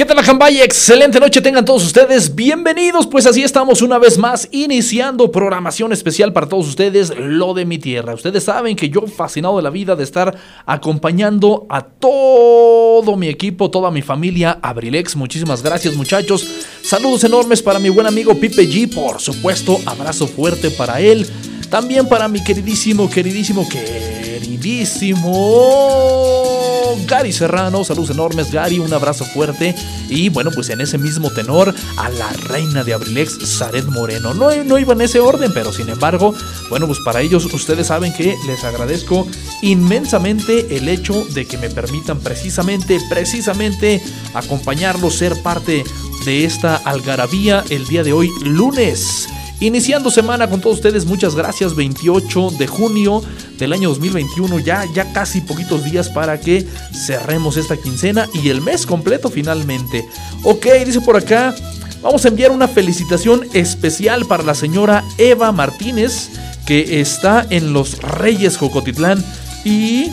[0.00, 0.62] ¿Qué tal, Jambay?
[0.62, 2.34] Excelente noche tengan todos ustedes.
[2.34, 7.66] Bienvenidos, pues así estamos una vez más iniciando programación especial para todos ustedes, lo de
[7.66, 8.14] mi tierra.
[8.14, 10.34] Ustedes saben que yo fascinado de la vida de estar
[10.64, 15.16] acompañando a todo mi equipo, toda mi familia, Abrilex.
[15.16, 16.48] Muchísimas gracias, muchachos.
[16.82, 21.26] Saludos enormes para mi buen amigo Pipe G, por supuesto, abrazo fuerte para él.
[21.70, 25.20] También para mi queridísimo, queridísimo, queridísimo
[27.06, 27.84] Gary Serrano.
[27.84, 28.80] Saludos enormes, Gary.
[28.80, 29.74] Un abrazo fuerte.
[30.08, 34.34] Y bueno, pues en ese mismo tenor, a la reina de Abrilex, Zaret Moreno.
[34.34, 36.34] No, no iba en ese orden, pero sin embargo,
[36.68, 39.26] bueno, pues para ellos, ustedes saben que les agradezco
[39.62, 44.02] inmensamente el hecho de que me permitan precisamente, precisamente
[44.34, 45.84] acompañarlos, ser parte
[46.24, 49.28] de esta algarabía el día de hoy, lunes.
[49.60, 51.76] Iniciando semana con todos ustedes, muchas gracias.
[51.76, 53.22] 28 de junio
[53.58, 58.62] del año 2021, ya, ya casi poquitos días para que cerremos esta quincena y el
[58.62, 60.08] mes completo finalmente.
[60.44, 61.54] Ok, dice por acá,
[62.00, 66.30] vamos a enviar una felicitación especial para la señora Eva Martínez,
[66.66, 69.22] que está en Los Reyes Jocotitlán
[69.66, 70.06] y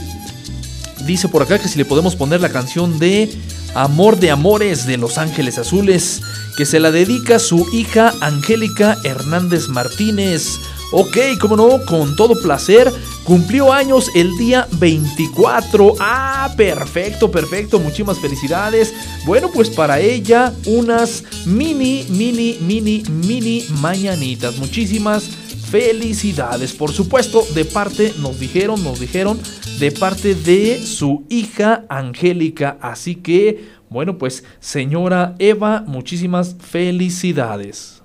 [1.06, 3.30] dice por acá que si le podemos poner la canción de
[3.74, 6.22] Amor de Amores de Los Ángeles Azules,
[6.58, 10.60] que se la dedica su hija Angélica Hernández Martínez.
[10.92, 12.92] Ok, como no, con todo placer.
[13.24, 15.96] Cumplió años el día 24.
[16.00, 17.78] Ah, perfecto, perfecto.
[17.78, 18.94] Muchísimas felicidades.
[19.26, 24.58] Bueno, pues para ella unas mini, mini, mini, mini mañanitas.
[24.58, 25.30] Muchísimas
[25.70, 26.72] felicidades.
[26.72, 29.40] Por supuesto, de parte, nos dijeron, nos dijeron,
[29.80, 32.78] de parte de su hija Angélica.
[32.82, 37.97] Así que, bueno, pues señora Eva, muchísimas felicidades.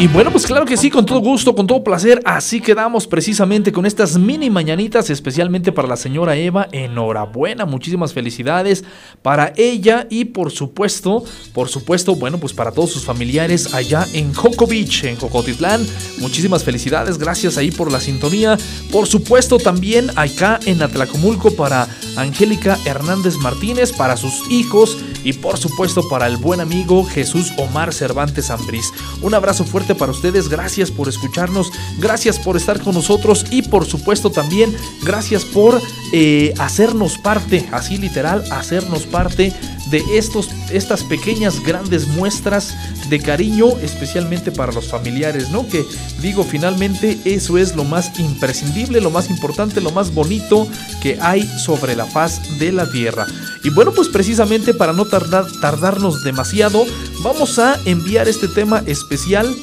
[0.00, 2.22] Y bueno, pues claro que sí, con todo gusto, con todo placer.
[2.24, 6.68] Así quedamos precisamente con estas mini mañanitas, especialmente para la señora Eva.
[6.72, 8.82] Enhorabuena, muchísimas felicidades
[9.20, 11.22] para ella y por supuesto,
[11.52, 15.86] por supuesto, bueno, pues para todos sus familiares allá en Joco Beach, en Jocotitlán.
[16.18, 18.56] Muchísimas felicidades, gracias ahí por la sintonía.
[18.90, 21.86] Por supuesto, también acá en Atlacomulco para
[22.16, 27.92] Angélica Hernández Martínez, para sus hijos y por supuesto para el buen amigo Jesús Omar
[27.92, 28.90] Cervantes Ambrís.
[29.20, 33.86] Un abrazo fuerte para ustedes, gracias por escucharnos, gracias por estar con nosotros y por
[33.86, 35.80] supuesto también gracias por
[36.12, 39.52] eh, hacernos parte, así literal, hacernos parte
[39.90, 42.74] de estos, estas pequeñas grandes muestras
[43.08, 45.66] de cariño, especialmente para los familiares, ¿no?
[45.68, 45.84] Que
[46.22, 50.68] digo, finalmente eso es lo más imprescindible, lo más importante, lo más bonito
[51.02, 53.26] que hay sobre la faz de la tierra.
[53.64, 56.84] Y bueno, pues precisamente para no tardar, tardarnos demasiado,
[57.22, 59.54] vamos a enviar este tema especial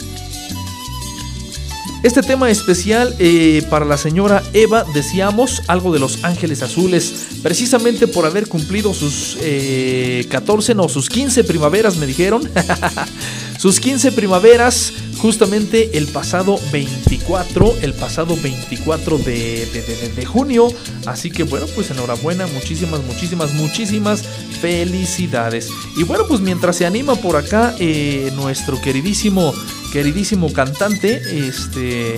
[2.04, 8.08] este tema especial eh, para la señora Eva, decíamos algo de los Ángeles Azules, precisamente
[8.08, 12.42] por haber cumplido sus eh, 14, no, sus 15 primaveras, me dijeron.
[13.58, 20.68] sus 15 primaveras, justamente el pasado 24, el pasado 24 de, de, de, de, junio.
[21.06, 24.24] Así que bueno, pues enhorabuena, muchísimas, muchísimas, muchísimas
[24.62, 25.70] felicidades.
[25.98, 29.54] Y bueno, pues mientras se anima por acá eh, nuestro queridísimo,
[29.92, 32.18] queridísimo cantante, este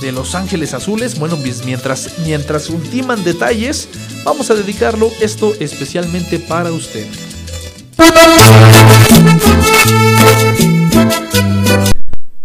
[0.00, 1.18] de Los Ángeles Azules.
[1.18, 3.88] Bueno, pues mientras, mientras ultiman detalles,
[4.24, 7.06] vamos a dedicarlo esto especialmente para usted.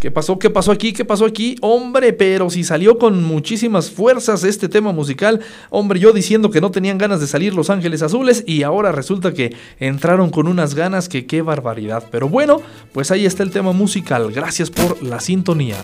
[0.05, 0.37] ¿Qué pasó?
[0.37, 0.93] ¿Qué pasó aquí?
[0.93, 1.55] ¿Qué pasó aquí?
[1.61, 5.39] Hombre, pero si salió con muchísimas fuerzas este tema musical.
[5.71, 9.33] Hombre, yo diciendo que no tenían ganas de salir Los Ángeles Azules y ahora resulta
[9.33, 12.03] que entraron con unas ganas que qué barbaridad.
[12.11, 12.61] Pero bueno,
[12.93, 14.31] pues ahí está el tema musical.
[14.31, 15.77] Gracias por la sintonía.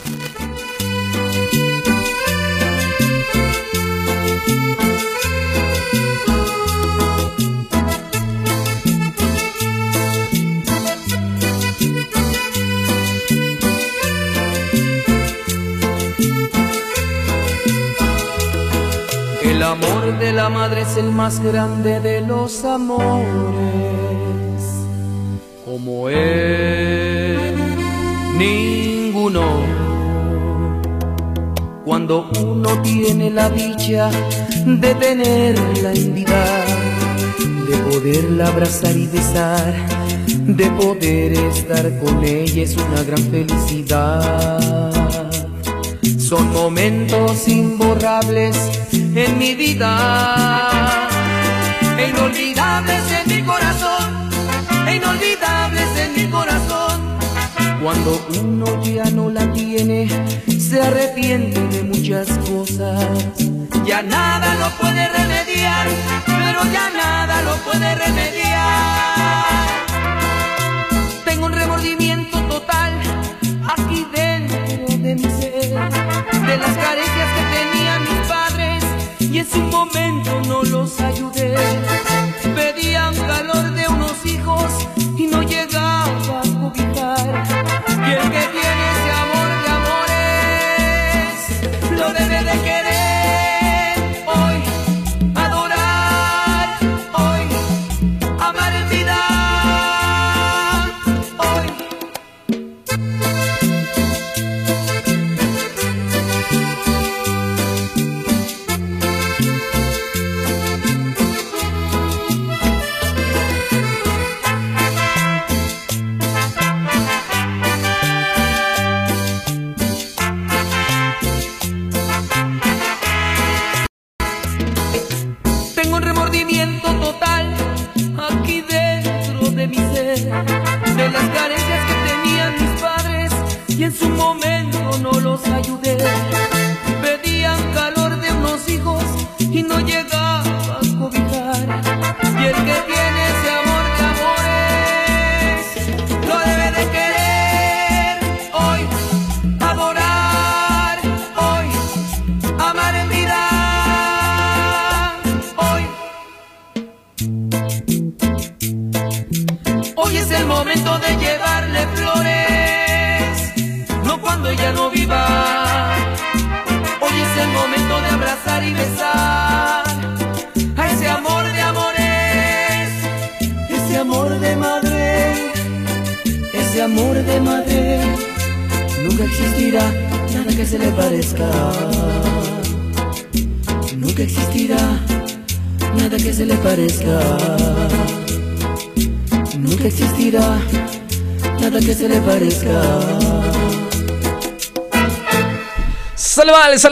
[20.02, 23.24] Amor de la madre es el más grande de los amores,
[25.66, 27.56] como él,
[28.38, 29.44] ninguno.
[31.86, 34.10] Cuando uno tiene la dicha
[34.66, 36.46] de tenerla en vida,
[37.70, 39.74] de poderla abrazar y besar,
[40.48, 44.92] de poder estar con ella es una gran felicidad.
[46.18, 48.81] Son momentos imborrables
[49.16, 50.70] en mi vida,
[51.98, 54.30] e inolvidables en mi corazón,
[54.88, 57.18] e inolvidables en mi corazón.
[57.84, 60.08] Cuando uno ya no la tiene,
[60.48, 63.06] se arrepiente de muchas cosas.
[63.86, 65.88] Ya nada lo puede remediar,
[66.26, 69.46] pero ya nada lo puede remediar.
[71.26, 72.94] Tengo un remordimiento total
[73.68, 75.72] aquí dentro de mi ser,
[76.46, 77.11] de las carencias
[79.32, 81.56] y en su momento no los ayudé.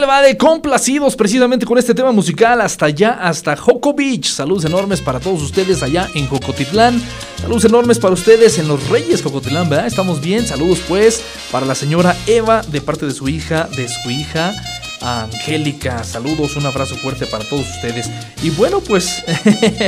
[0.00, 4.30] Sale vale, complacidos precisamente con este tema musical hasta allá, hasta Joco Beach.
[4.30, 7.02] Saludos enormes para todos ustedes allá en Jocotitlán.
[7.38, 9.86] Saludos enormes para ustedes en Los Reyes Jocotitlán, ¿verdad?
[9.86, 10.46] Estamos bien.
[10.46, 14.54] Saludos pues para la señora Eva de parte de su hija, de su hija.
[15.00, 18.10] Angélica, saludos, un abrazo fuerte para todos ustedes.
[18.42, 19.22] Y bueno, pues,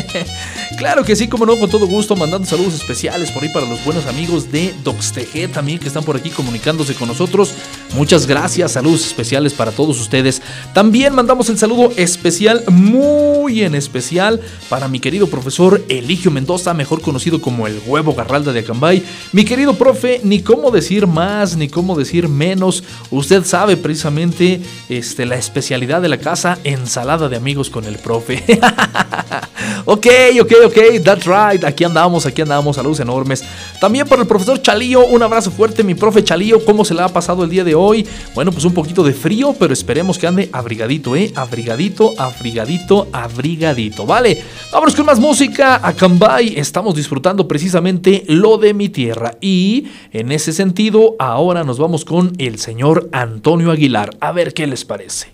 [0.79, 3.85] claro que sí, como no, con todo gusto, mandando saludos especiales por ahí para los
[3.85, 7.55] buenos amigos de DocsTG también que están por aquí comunicándose con nosotros.
[7.95, 10.41] Muchas gracias, saludos especiales para todos ustedes.
[10.73, 17.03] También mandamos el saludo especial, muy en especial, para mi querido profesor Eligio Mendoza, mejor
[17.03, 19.03] conocido como el huevo Garralda de Acambay.
[19.33, 22.83] Mi querido profe, ni cómo decir más, ni cómo decir menos.
[23.11, 24.61] Usted sabe precisamente
[25.03, 28.45] este, la especialidad de la casa, ensalada de amigos con el profe.
[29.85, 30.07] ok,
[30.41, 31.65] ok, ok, that's right.
[31.65, 33.43] Aquí andamos, aquí andamos, saludos enormes.
[33.81, 36.65] También para el profesor Chalío, un abrazo fuerte, mi profe Chalío.
[36.65, 38.07] ¿Cómo se le ha pasado el día de hoy?
[38.37, 41.33] Bueno, pues un poquito de frío, pero esperemos que ande abrigadito, ¿eh?
[41.35, 44.41] Abrigadito, abrigadito, abrigadito, ¿vale?
[44.73, 45.81] Vámonos con más música.
[45.85, 49.37] A Cambay estamos disfrutando precisamente lo de mi tierra.
[49.41, 54.17] Y en ese sentido, ahora nos vamos con el señor Antonio Aguilar.
[54.21, 55.32] A ver qué les transparência.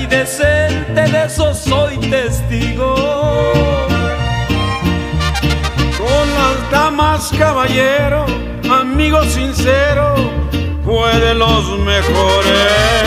[0.00, 2.94] Y decente, de eso soy testigo.
[5.98, 8.26] Con las damas, caballero,
[8.70, 10.14] amigo sincero,
[10.84, 13.02] fue de los mejores.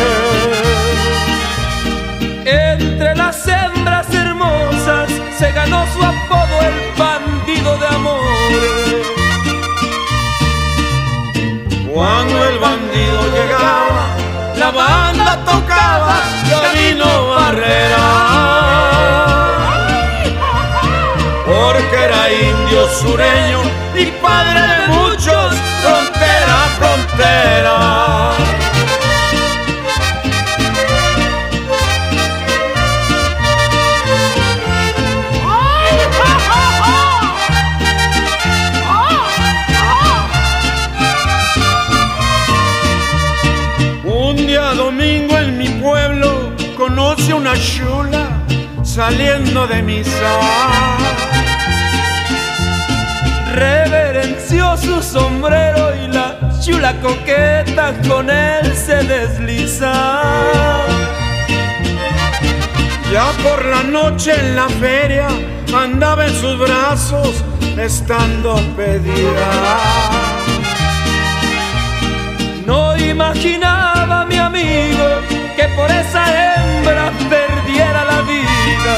[2.45, 9.05] Entre las hembras hermosas se ganó su apodo el bandido de amores.
[11.91, 14.04] Cuando el bandido llegaba,
[14.65, 16.15] la banda tocaba
[16.49, 18.07] Gabino Barrera.
[21.45, 23.61] Porque era indio sureño
[23.93, 28.04] y padre de muchos, frontera frontera.
[56.85, 59.91] La coqueta con él se desliza.
[63.11, 65.27] Ya por la noche en la feria
[65.75, 67.43] andaba en sus brazos
[67.75, 69.49] estando pedida.
[72.67, 75.07] No imaginaba mi amigo
[75.57, 78.95] que por esa hembra perdiera la vida.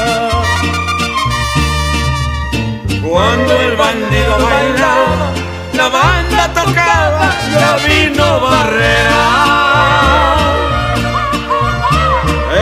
[3.02, 5.47] Cuando el bandido bailaba,
[5.78, 9.22] la banda tocaba Gabino Barrera.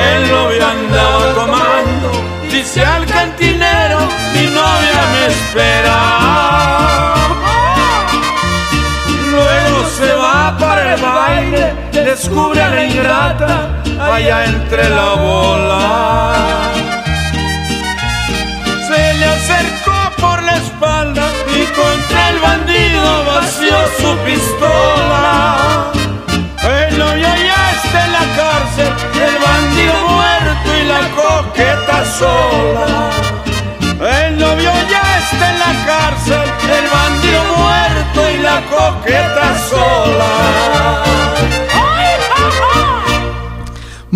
[0.08, 2.08] El novio andaba tomando,
[2.52, 4.00] dice al cantinero,
[4.35, 5.99] mi novia me espera.
[9.32, 13.50] Luego se va para el baile, descubre a la ingrata
[14.12, 15.82] allá entre la bola.
[18.88, 22.15] Se le acercó por la espalda y el
[22.47, 25.93] bandido vació su pistola.
[26.62, 28.91] El novio ya está en la cárcel,
[29.29, 32.88] el bandido muerto y la coqueta sola.
[34.23, 36.47] El novio ya está en la cárcel,
[36.79, 41.25] el bandido muerto y la coqueta sola.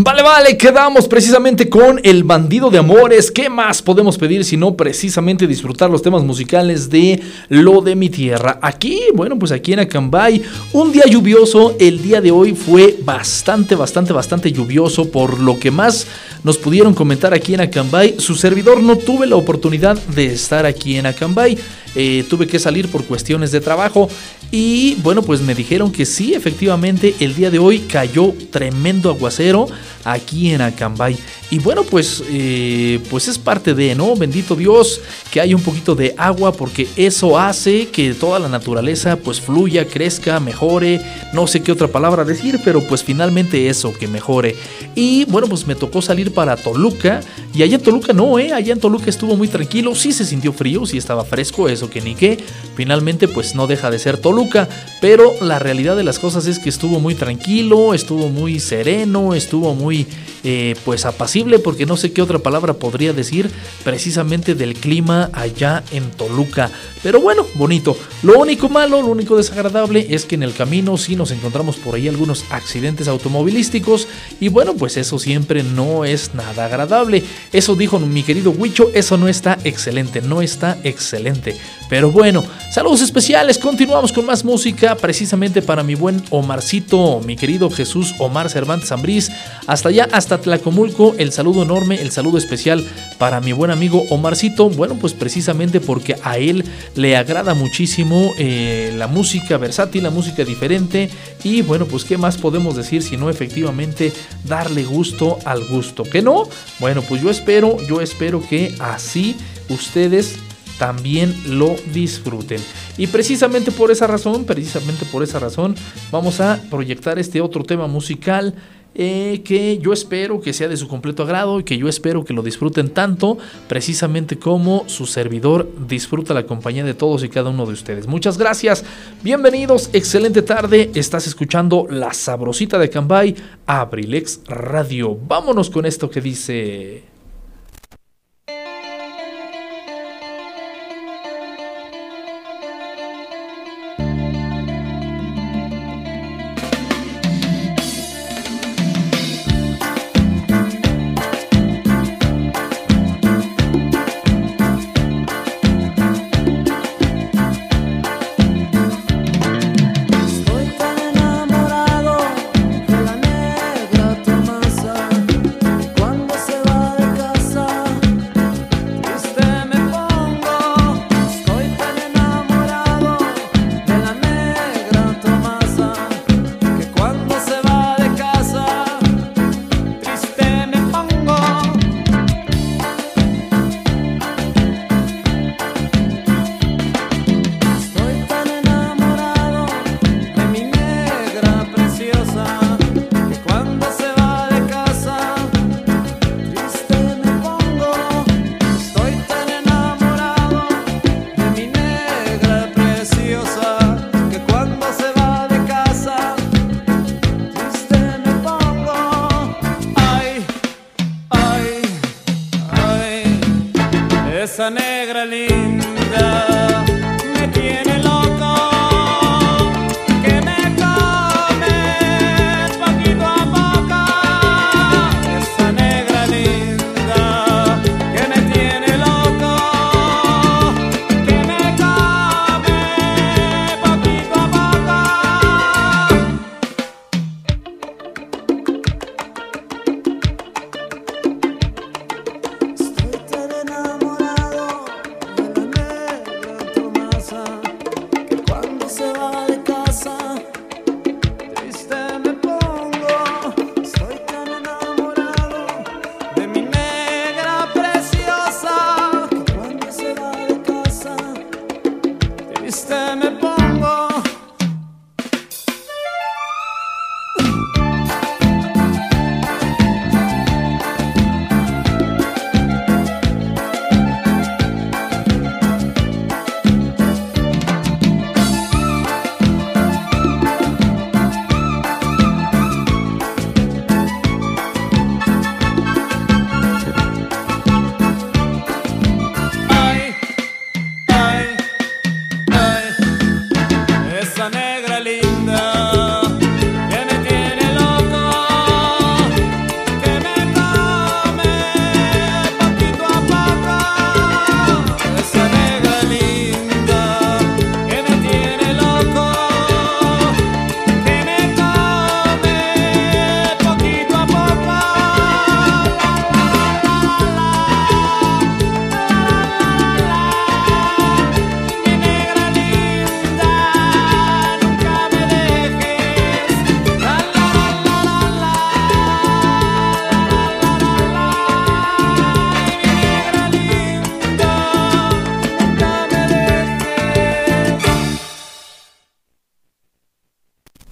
[0.02, 3.30] Vale, vale, quedamos precisamente con El Bandido de Amores.
[3.30, 8.08] ¿Qué más podemos pedir si no precisamente disfrutar los temas musicales de Lo de mi
[8.08, 8.58] tierra?
[8.62, 10.40] Aquí, bueno, pues aquí en Acambay,
[10.72, 11.76] un día lluvioso.
[11.78, 15.10] El día de hoy fue bastante, bastante, bastante lluvioso.
[15.10, 16.06] Por lo que más
[16.44, 20.96] nos pudieron comentar aquí en Acambay, su servidor no tuve la oportunidad de estar aquí
[20.96, 21.58] en Acambay.
[21.94, 24.08] Eh, tuve que salir por cuestiones de trabajo
[24.52, 29.66] y bueno pues me dijeron que sí efectivamente el día de hoy cayó tremendo aguacero
[30.04, 31.16] aquí en Acambay
[31.50, 35.94] y bueno pues eh, pues es parte de no bendito Dios que hay un poquito
[35.94, 41.00] de agua porque eso hace que toda la naturaleza pues fluya crezca mejore.
[41.32, 44.56] No sé qué otra palabra decir pero pues finalmente eso que mejore.
[44.94, 47.20] Y bueno pues me tocó salir para Toluca
[47.54, 50.52] y allá en Toluca no eh allá en Toluca estuvo muy tranquilo sí se sintió
[50.52, 52.38] frío sí estaba fresco eso que ni qué.
[52.74, 54.68] Finalmente, pues no deja de ser Toluca,
[55.00, 59.74] pero la realidad de las cosas es que estuvo muy tranquilo, estuvo muy sereno, estuvo
[59.74, 60.06] muy
[60.44, 63.50] eh, pues apacible, porque no sé qué otra palabra podría decir
[63.84, 66.70] precisamente del clima allá en Toluca.
[67.02, 67.96] Pero bueno, bonito.
[68.22, 71.94] Lo único malo, lo único desagradable es que en el camino sí nos encontramos por
[71.94, 74.06] ahí algunos accidentes automovilísticos
[74.38, 77.24] y bueno, pues eso siempre no es nada agradable.
[77.52, 81.56] Eso dijo mi querido Huicho, eso no está excelente, no está excelente.
[81.88, 87.70] Pero bueno, saludos especiales, continuamos con más música precisamente para mi buen Omarcito, mi querido
[87.70, 89.30] Jesús Omar Cervantes Ambrís,
[89.66, 92.86] hasta allá, hasta Tlacomulco, saludo enorme, el saludo especial
[93.18, 98.94] para mi buen amigo Omarcito, bueno, pues precisamente porque a él le agrada muchísimo eh,
[98.96, 101.10] la música versátil, la música diferente
[101.44, 104.12] y bueno, pues qué más podemos decir si no efectivamente
[104.44, 106.48] darle gusto al gusto, ¿que no?
[106.78, 109.36] Bueno, pues yo espero, yo espero que así
[109.68, 110.36] ustedes
[110.80, 112.58] también lo disfruten.
[112.96, 115.76] Y precisamente por esa razón, precisamente por esa razón,
[116.10, 118.54] vamos a proyectar este otro tema musical.
[118.94, 122.32] Eh, que yo espero que sea de su completo agrado y que yo espero que
[122.32, 127.66] lo disfruten tanto precisamente como su servidor disfruta la compañía de todos y cada uno
[127.66, 128.06] de ustedes.
[128.06, 128.84] Muchas gracias,
[129.22, 135.16] bienvenidos, excelente tarde, estás escuchando La Sabrosita de Cambay, Abrilex Radio.
[135.16, 137.09] Vámonos con esto que dice...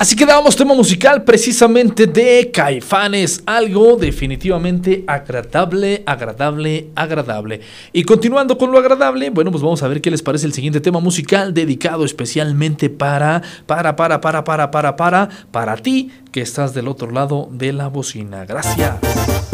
[0.08, 7.60] Así que dábamos tema musical precisamente de Caifanes, algo definitivamente agradable, agradable, agradable.
[7.92, 10.80] Y continuando con lo agradable, bueno, pues vamos a ver qué les parece el siguiente
[10.80, 16.72] tema musical dedicado especialmente para, para, para, para, para, para, para, para ti que estás
[16.72, 18.46] del otro lado de la bocina.
[18.46, 19.47] Gracias.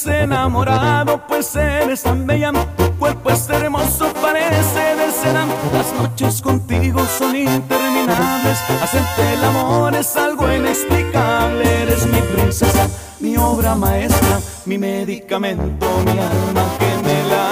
[0.00, 2.52] Has enamorado, pues eres tan bella.
[2.78, 5.44] Tu cuerpo es hermoso, parece de seda.
[5.74, 8.58] Las noches contigo son interminables.
[8.82, 11.82] Hacerte el amor es algo inexplicable.
[11.82, 17.50] Eres mi princesa, mi obra maestra, mi medicamento, mi alma gemela.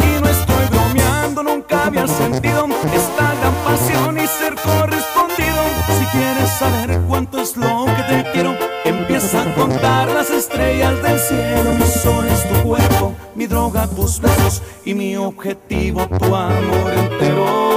[0.00, 5.62] Y no estoy bromeando, nunca había sentido esta gran pasión y ser correspondido.
[5.96, 7.77] Si quieres saber cuánto es lo
[10.38, 11.74] estrellas del cielo.
[11.74, 17.68] Mi sol es tu cuerpo, mi droga tus besos y mi objetivo tu amor entero.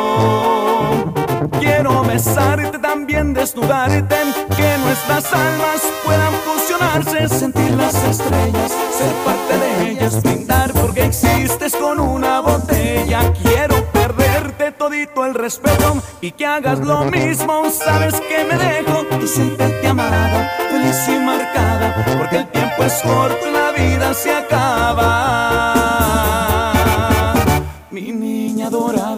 [1.59, 4.15] Quiero besarte también desnudarte,
[4.55, 11.75] que nuestras almas puedan fusionarse, sentir las estrellas, ser parte de ellas, brindar porque existes
[11.75, 13.33] con una botella.
[13.41, 13.90] Quiero
[15.19, 21.07] el respeto y que hagas lo mismo, sabes que me dejo y sentirte amada, feliz
[21.07, 25.73] y marcada, porque el tiempo es corto y la vida se acaba.
[27.91, 29.17] Mi niña dorada.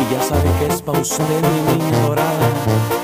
[0.00, 2.97] Y ya sabe que es pa' usted mi niña dorada.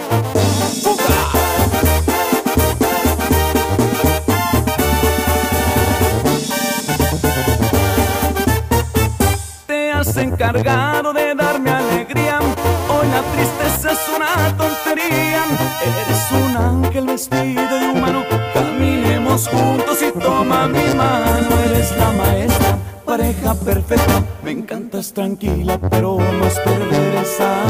[10.34, 12.40] Encargado de darme alegría.
[12.88, 15.44] Hoy la tristeza es una tontería.
[15.82, 18.24] Eres un ángel vestido de humano.
[18.52, 21.50] Caminemos juntos y toma mi mano.
[21.66, 24.22] Eres la maestra, pareja perfecta.
[24.42, 27.62] Me encantas tranquila, pero es perversa.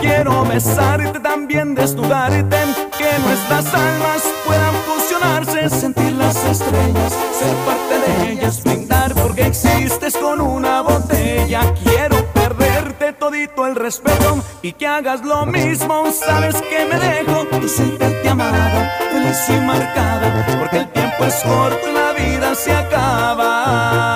[0.00, 2.56] Quiero besarte también, desnudarte.
[2.96, 10.16] Que nuestras almas puedan fusionarse, sentir las estrellas, ser parte de ellas, brindar porque existes
[10.16, 11.74] con una botella.
[11.82, 16.10] Quiero perderte todito el respeto y que hagas lo mismo.
[16.10, 21.88] Sabes que me dejo y sentirte amada, feliz y marcada, porque el tiempo es corto
[21.88, 24.14] y la vida se acaba.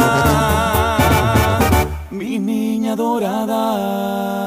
[2.11, 4.42] Mi niña dorada.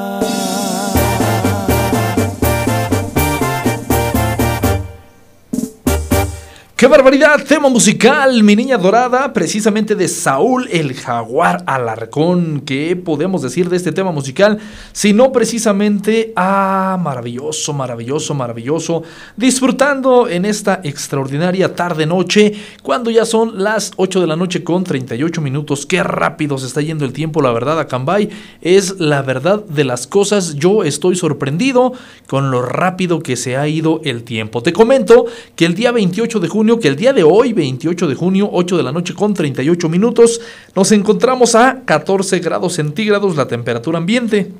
[6.86, 7.44] Qué ¡Qué barbaridad!
[7.44, 12.60] Tema musical, mi niña dorada, precisamente de Saúl el Jaguar Alarcón.
[12.60, 14.58] ¿Qué podemos decir de este tema musical?
[14.92, 19.02] Sino precisamente, ah, maravilloso, maravilloso, maravilloso.
[19.36, 22.52] Disfrutando en esta extraordinaria tarde-noche,
[22.84, 25.86] cuando ya son las 8 de la noche con 38 minutos.
[25.86, 28.30] Qué rápido se está yendo el tiempo, la verdad, a Cambay.
[28.60, 30.54] Es la verdad de las cosas.
[30.54, 31.94] Yo estoy sorprendido
[32.28, 34.62] con lo rápido que se ha ido el tiempo.
[34.62, 38.14] Te comento que el día 28 de junio, que el día de hoy, 28 de
[38.14, 40.40] junio, 8 de la noche con 38 minutos,
[40.74, 44.52] nos encontramos a 14 grados centígrados la temperatura ambiente.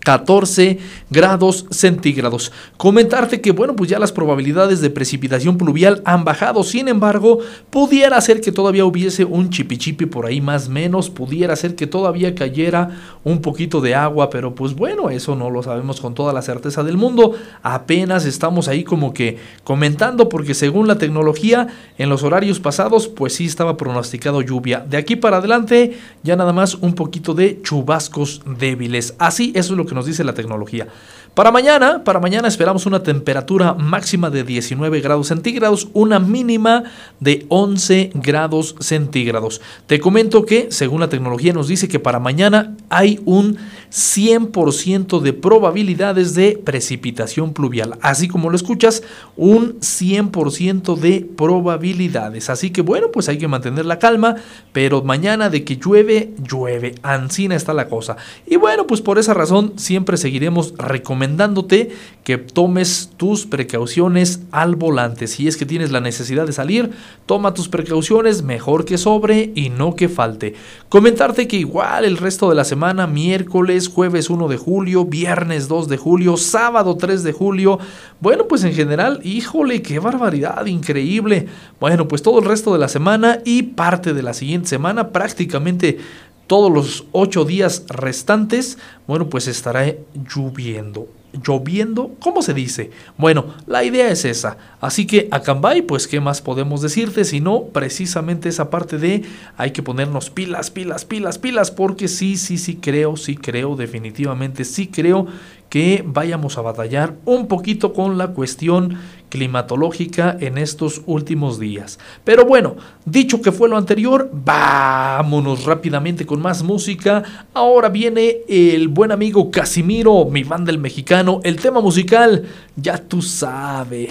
[0.00, 0.78] 14
[1.10, 2.52] grados centígrados.
[2.76, 6.62] Comentarte que, bueno, pues ya las probabilidades de precipitación pluvial han bajado.
[6.64, 7.38] Sin embargo,
[7.70, 11.10] pudiera ser que todavía hubiese un chipichipi por ahí más menos.
[11.10, 12.90] Pudiera ser que todavía cayera
[13.22, 14.30] un poquito de agua.
[14.30, 17.34] Pero pues bueno, eso no lo sabemos con toda la certeza del mundo.
[17.62, 23.34] Apenas estamos ahí como que comentando porque según la tecnología, en los horarios pasados, pues
[23.34, 24.80] sí estaba pronosticado lluvia.
[24.80, 29.14] De aquí para adelante, ya nada más un poquito de chubascos débiles.
[29.18, 30.86] Así, eso es lo que nos dice la tecnología.
[31.34, 36.84] Para mañana, para mañana esperamos una temperatura máxima de 19 grados centígrados, una mínima
[37.18, 39.60] de 11 grados centígrados.
[39.88, 43.56] Te comento que, según la tecnología, nos dice que para mañana hay un
[43.90, 47.98] 100% de probabilidades de precipitación pluvial.
[48.00, 49.02] Así como lo escuchas,
[49.36, 52.48] un 100% de probabilidades.
[52.48, 54.36] Así que bueno, pues hay que mantener la calma,
[54.72, 56.94] pero mañana de que llueve, llueve.
[57.02, 58.16] Ancina está la cosa.
[58.46, 61.90] Y bueno, pues por esa razón siempre seguiremos recomendando recomendándote
[62.22, 65.26] que tomes tus precauciones al volante.
[65.26, 66.90] Si es que tienes la necesidad de salir,
[67.26, 70.54] toma tus precauciones, mejor que sobre y no que falte.
[70.88, 75.88] Comentarte que igual el resto de la semana, miércoles, jueves 1 de julio, viernes 2
[75.88, 77.78] de julio, sábado 3 de julio,
[78.20, 81.46] bueno, pues en general, híjole, qué barbaridad, increíble.
[81.78, 85.98] Bueno, pues todo el resto de la semana y parte de la siguiente semana, prácticamente
[86.46, 89.86] todos los ocho días restantes, bueno, pues estará
[90.34, 91.08] lloviendo.
[91.32, 92.92] Lloviendo, ¿cómo se dice?
[93.18, 94.56] Bueno, la idea es esa.
[94.80, 97.24] Así que a Cambay, pues, ¿qué más podemos decirte?
[97.24, 99.24] Sino precisamente esa parte de
[99.56, 104.64] hay que ponernos pilas, pilas, pilas, pilas, porque sí, sí, sí creo, sí creo, definitivamente
[104.64, 105.26] sí creo
[105.68, 108.96] que vayamos a batallar un poquito con la cuestión
[109.34, 111.98] climatológica en estos últimos días.
[112.22, 117.24] Pero bueno, dicho que fue lo anterior, vámonos rápidamente con más música.
[117.52, 122.44] Ahora viene el buen amigo Casimiro, mi banda el mexicano, el tema musical,
[122.76, 124.10] ya tú sabes.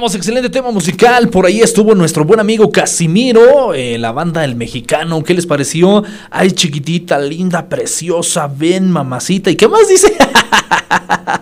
[0.00, 1.28] Excelente tema musical.
[1.28, 5.22] Por ahí estuvo nuestro buen amigo Casimiro, eh, la banda El Mexicano.
[5.22, 6.02] ¿Qué les pareció?
[6.30, 9.50] Ay, chiquitita, linda, preciosa, ven, mamacita.
[9.50, 10.16] ¿Y qué más dice?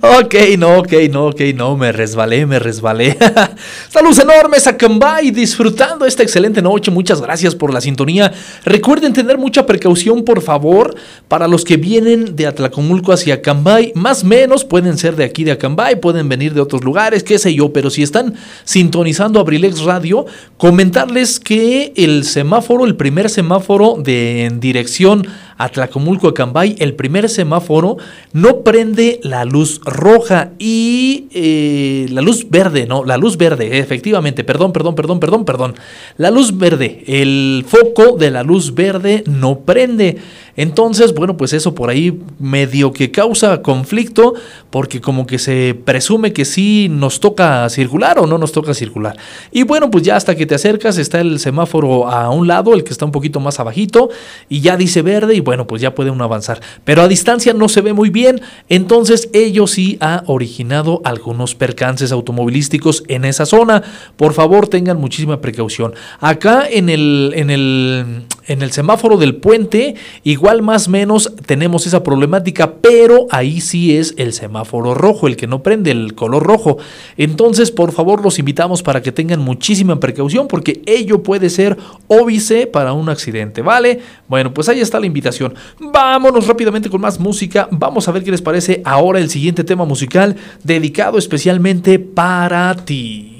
[0.00, 3.16] ok, no, ok, no, ok, no, me resbalé, me resbalé.
[3.88, 6.90] Saludos enormes a Cambay, disfrutando esta excelente noche.
[6.90, 8.32] Muchas gracias por la sintonía.
[8.64, 10.94] Recuerden tener mucha precaución, por favor,
[11.28, 13.92] para los que vienen de Atlacomulco hacia Cambay.
[13.94, 17.54] Más menos pueden ser de aquí de Acambay, pueden venir de otros lugares, qué sé
[17.54, 24.44] yo, pero si están sintonizando Abrilex Radio, comentarles que el semáforo, el primer semáforo de
[24.44, 27.96] en dirección a Tlacomulco, Acambay, el primer semáforo
[28.32, 34.44] no prende la luz roja y eh, la luz verde, no, la luz verde, efectivamente,
[34.44, 35.74] perdón, perdón, perdón, perdón, perdón.
[36.16, 40.18] La luz verde, el foco de la luz verde no prende.
[40.56, 44.34] Entonces, bueno, pues eso por ahí medio que causa conflicto,
[44.70, 49.16] porque como que se presume que sí nos toca circular o no nos toca circular.
[49.50, 52.84] Y bueno, pues ya hasta que te acercas está el semáforo a un lado, el
[52.84, 54.10] que está un poquito más abajito,
[54.48, 56.60] y ya dice verde y bueno, pues ya puede uno avanzar.
[56.84, 62.12] Pero a distancia no se ve muy bien, entonces ello sí ha originado algunos percances
[62.12, 63.82] automovilísticos en esa zona.
[64.16, 65.94] Por favor, tengan muchísima precaución.
[66.20, 72.02] Acá en el, en el, en el semáforo del puente, igual más menos tenemos esa
[72.02, 76.78] problemática, pero ahí sí es el semáforo rojo, el que no prende el color rojo.
[77.16, 81.76] Entonces, por favor, los invitamos para que tengan muchísima precaución porque ello puede ser
[82.08, 84.00] óbice para un accidente, ¿vale?
[84.28, 85.54] Bueno, pues ahí está la invitación.
[85.78, 87.68] Vámonos rápidamente con más música.
[87.70, 93.33] Vamos a ver qué les parece ahora el siguiente tema musical dedicado especialmente para ti.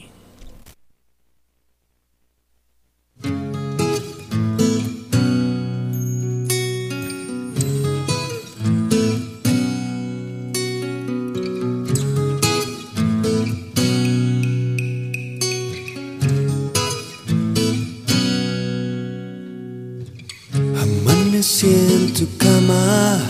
[21.44, 23.20] Amanecí en tu cama,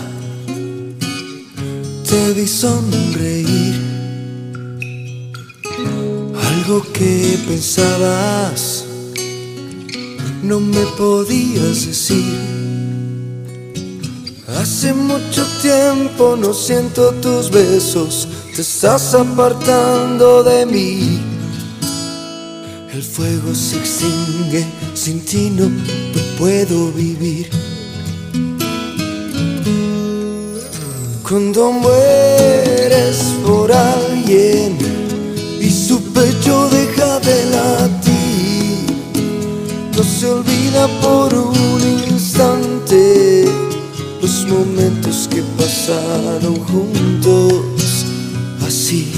[2.07, 3.75] te vi sonreír.
[6.49, 8.85] Algo que pensabas,
[10.41, 12.39] no me podías decir.
[14.47, 21.19] Hace mucho tiempo no siento tus besos, te estás apartando de mí.
[22.93, 27.64] El fuego se extingue, sin ti no, no puedo vivir.
[31.27, 34.77] Cuando mueres por alguien
[35.59, 38.85] y su pecho deja de latir,
[39.97, 43.45] no se olvida por un instante
[44.21, 48.05] los momentos que pasaron juntos
[48.63, 49.14] así.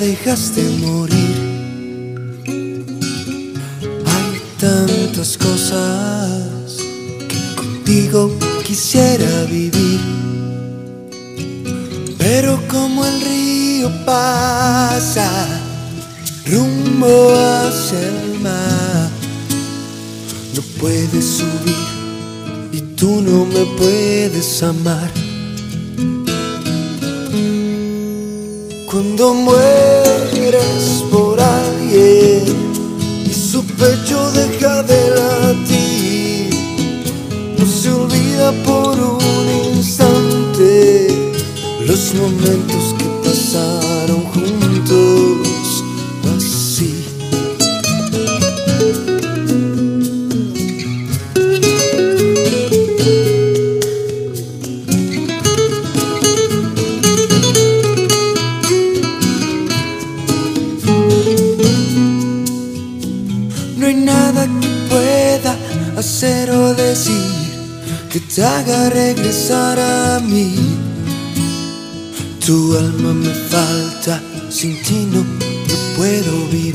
[0.00, 1.15] Dejaste morir.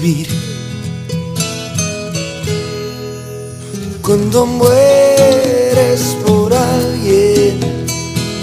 [0.01, 0.27] Vivir.
[4.01, 7.59] Cuando mueres por alguien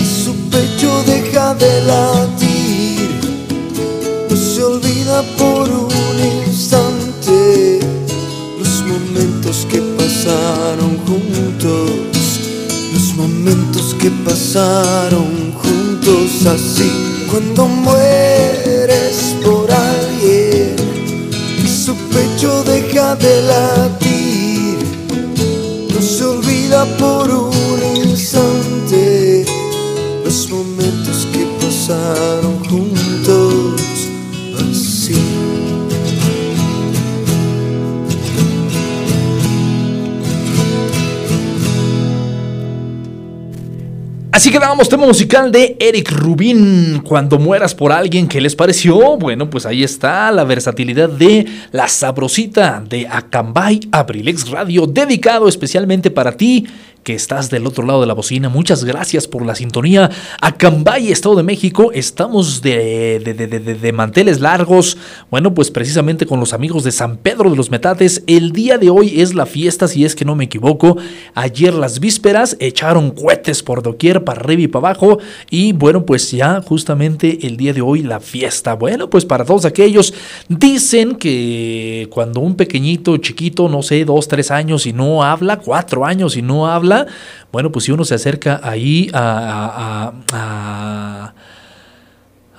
[0.00, 3.10] y su pecho deja de latir,
[4.30, 6.16] no se olvida por un
[6.46, 7.80] instante
[8.58, 11.90] los momentos que pasaron juntos,
[12.94, 16.90] los momentos que pasaron juntos así.
[17.30, 19.57] Cuando mueres por
[21.88, 24.78] su pecho deja de latir,
[25.94, 27.57] no se olvida por un
[44.38, 49.16] Así que dábamos tema musical de Eric Rubin, Cuando mueras por alguien, ¿qué les pareció?
[49.16, 56.12] Bueno, pues ahí está la versatilidad de La Sabrosita de Acambay Abrilex Radio, dedicado especialmente
[56.12, 56.68] para ti
[57.08, 58.50] que estás del otro lado de la bocina.
[58.50, 60.10] Muchas gracias por la sintonía.
[60.42, 64.98] Acambay, Estado de México, estamos de, de, de, de, manteles largos.
[65.30, 68.24] Bueno, pues precisamente con los amigos de San Pedro de los Metates.
[68.26, 70.98] El día de hoy es la fiesta, si es que no me equivoco.
[71.34, 75.18] Ayer las vísperas echaron cohetes por doquier, para arriba y para abajo.
[75.48, 78.74] Y bueno, pues ya justamente el día de hoy la fiesta.
[78.74, 80.12] Bueno, pues para todos aquellos,
[80.50, 86.04] dicen que cuando un pequeñito, chiquito, no sé, dos, tres años y no habla, cuatro
[86.04, 86.97] años y no habla,
[87.52, 90.12] bueno, pues si uno se acerca ahí a...
[90.32, 91.34] a,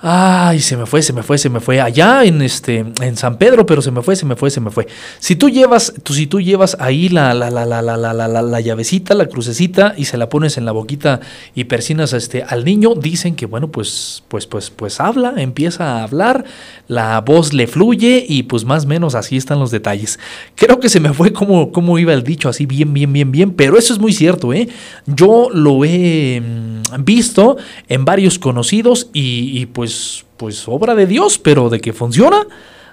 [0.02, 1.78] Ay, se me fue, se me fue, se me fue.
[1.78, 4.70] Allá en este, en San Pedro, pero se me fue, se me fue, se me
[4.70, 4.86] fue.
[5.18, 8.40] Si tú llevas, tú, si tú llevas ahí la, la, la, la, la, la, la,
[8.40, 11.20] la llavecita, la crucecita, y se la pones en la boquita
[11.54, 16.04] y persinas este, al niño, dicen que bueno, pues, pues, pues, pues habla, empieza a
[16.04, 16.46] hablar,
[16.88, 20.18] la voz le fluye, y pues más o menos así están los detalles.
[20.54, 23.50] Creo que se me fue como, como iba el dicho, así bien, bien, bien, bien,
[23.52, 24.66] pero eso es muy cierto, ¿eh?
[25.04, 29.89] Yo lo he mm, visto en varios conocidos, y, y pues
[30.36, 32.46] pues, obra de Dios, pero de que funciona,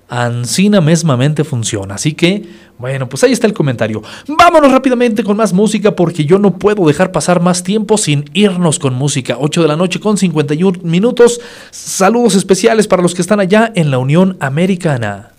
[0.09, 1.95] Ancina mesmamente funciona.
[1.95, 4.01] Así que, bueno, pues ahí está el comentario.
[4.27, 8.79] Vámonos rápidamente con más música porque yo no puedo dejar pasar más tiempo sin irnos
[8.79, 9.37] con música.
[9.39, 11.41] 8 de la noche con 51 minutos.
[11.71, 15.36] Saludos especiales para los que están allá en la Unión Americana.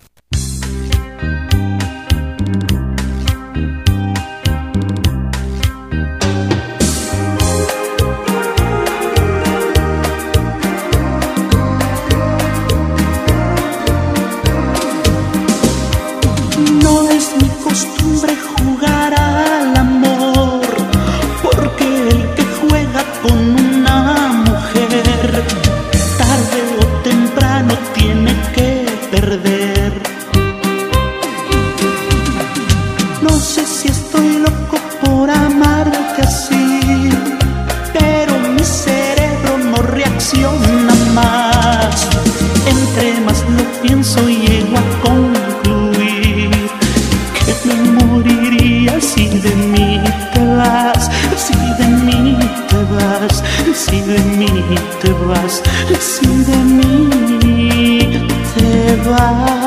[53.89, 54.47] Vas, si de mí
[55.01, 55.63] te vas,
[55.99, 57.99] si de mí
[58.55, 59.58] te vas.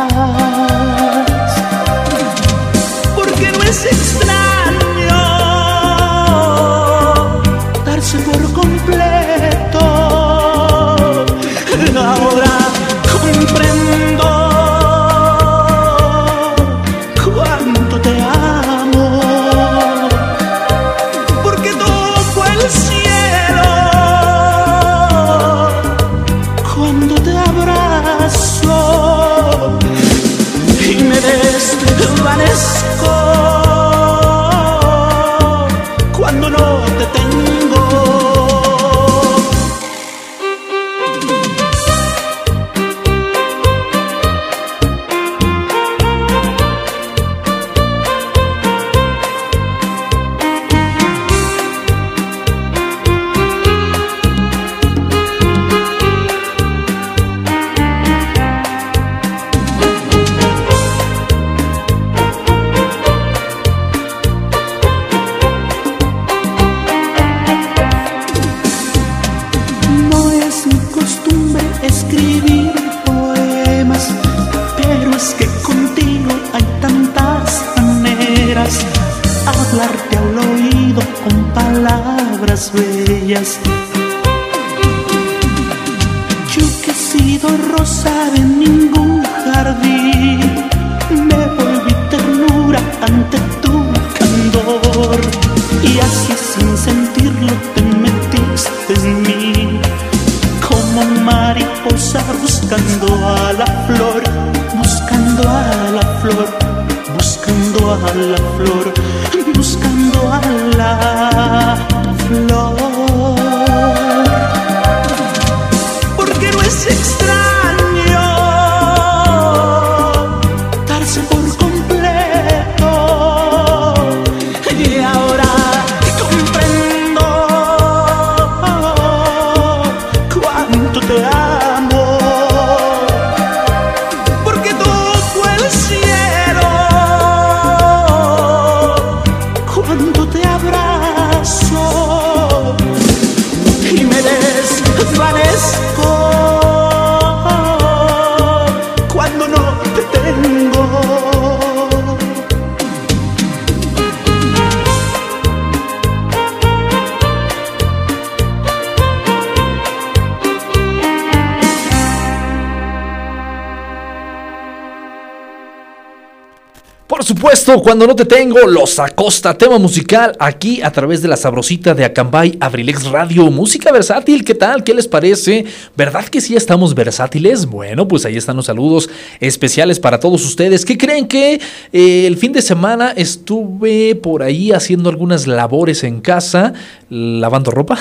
[167.80, 172.04] Cuando no te tengo, los acosta, tema musical aquí a través de la sabrosita de
[172.04, 174.84] Acambay Abrilex Radio, música versátil, ¿qué tal?
[174.84, 175.64] ¿Qué les parece?
[175.96, 177.64] ¿Verdad que sí estamos versátiles?
[177.64, 179.08] Bueno, pues ahí están los saludos
[179.40, 180.84] especiales para todos ustedes.
[180.84, 181.60] ¿Qué creen que
[181.92, 186.74] eh, el fin de semana estuve por ahí haciendo algunas labores en casa,
[187.08, 187.98] lavando ropa?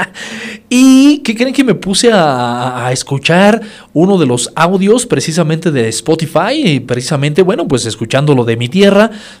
[0.68, 3.60] ¿Y qué creen que me puse a, a escuchar
[3.92, 6.54] uno de los audios precisamente de Spotify?
[6.54, 8.68] Y precisamente, bueno, pues escuchando lo de mi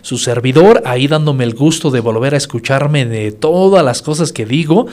[0.02, 4.46] su servidor, ahí dándome el gusto de volver a escucharme de todas las cosas que
[4.46, 4.86] digo.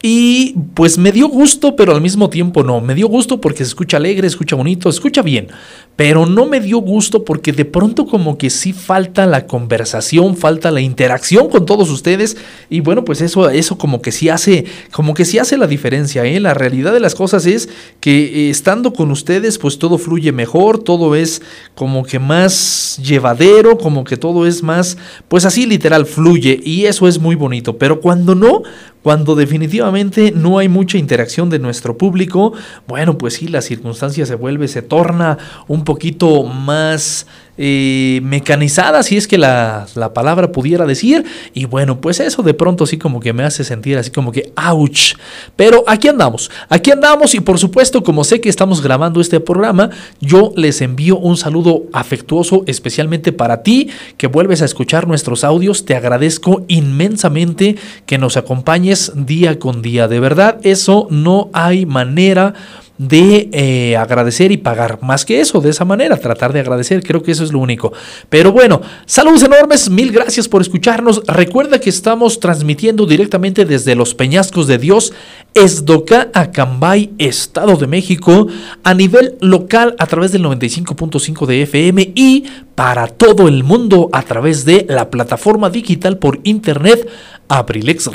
[0.00, 2.80] Y pues me dio gusto, pero al mismo tiempo no.
[2.80, 5.48] Me dio gusto porque se escucha alegre, escucha bonito, escucha bien.
[5.96, 10.70] Pero no me dio gusto porque de pronto como que sí falta la conversación, falta
[10.70, 12.36] la interacción con todos ustedes.
[12.70, 16.24] Y bueno, pues eso, eso como que sí hace, como que hace la diferencia.
[16.24, 16.38] ¿eh?
[16.38, 17.68] La realidad de las cosas es
[17.98, 21.42] que eh, estando con ustedes, pues todo fluye mejor, todo es
[21.74, 24.96] como que más llevadero, como que todo es más,
[25.26, 26.60] pues así literal fluye.
[26.62, 27.76] Y eso es muy bonito.
[27.76, 28.62] Pero cuando no,
[29.08, 32.52] cuando definitivamente no hay mucha interacción de nuestro público,
[32.86, 37.26] bueno, pues sí, la circunstancia se vuelve, se torna un poquito más
[37.58, 41.24] eh, mecanizada, si es que la, la, palabra pudiera decir.
[41.54, 44.52] Y bueno, pues eso de pronto sí como que me hace sentir así como que,
[44.56, 45.14] ouch.
[45.56, 49.90] Pero aquí andamos, aquí andamos y por supuesto, como sé que estamos grabando este programa,
[50.20, 55.84] yo les envío un saludo afectuoso especialmente para ti que vuelves a escuchar nuestros audios.
[55.84, 60.06] Te agradezco inmensamente que nos acompañes día con día.
[60.06, 62.54] De verdad, eso no hay manera
[62.98, 64.98] de eh, agradecer y pagar.
[65.02, 67.92] Más que eso, de esa manera, tratar de agradecer, creo que eso es lo único.
[68.28, 71.22] Pero bueno, saludos enormes, mil gracias por escucharnos.
[71.26, 75.12] Recuerda que estamos transmitiendo directamente desde los Peñascos de Dios,
[75.54, 78.48] Esdoca, Acambay, Estado de México,
[78.82, 82.44] a nivel local a través del 95.5 de FM y
[82.74, 87.08] para todo el mundo a través de la plataforma digital por internet
[87.48, 88.06] Abrilex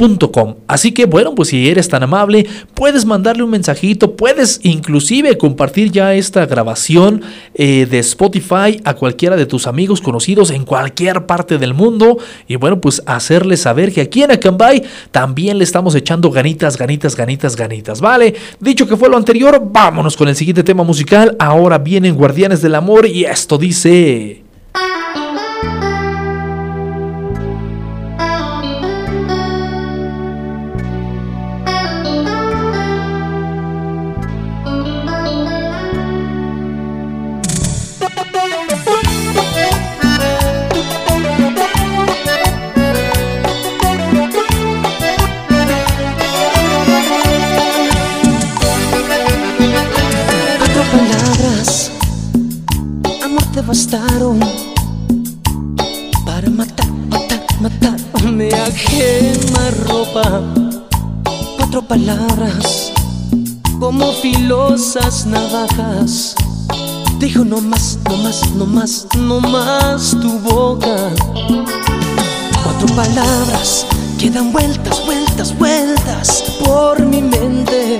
[0.00, 5.36] Radio Así que bueno, pues si eres tan amable, puedes mandarle un mensajito, puedes inclusive
[5.36, 7.22] compartir ya esta grabación
[7.54, 12.16] eh, de Spotify a cualquiera de tus amigos conocidos en cualquier parte del mundo
[12.48, 17.14] y bueno, pues hacerles saber que aquí en Acambay también le estamos echando ganitas, ganitas,
[17.14, 18.34] ganitas, ganitas, ¿vale?
[18.58, 21.36] Dicho que fue lo anterior, vámonos con el siguiente tema musical.
[21.38, 24.49] Ahora vienen Guardianes del Amor y esto dice...
[61.90, 62.92] palabras
[63.80, 66.36] como filosas navajas.
[67.18, 70.96] Dijo no más, no más, no más, no más tu boca.
[72.62, 73.84] Cuatro palabras
[74.20, 77.98] que dan vueltas, vueltas, vueltas por mi mente.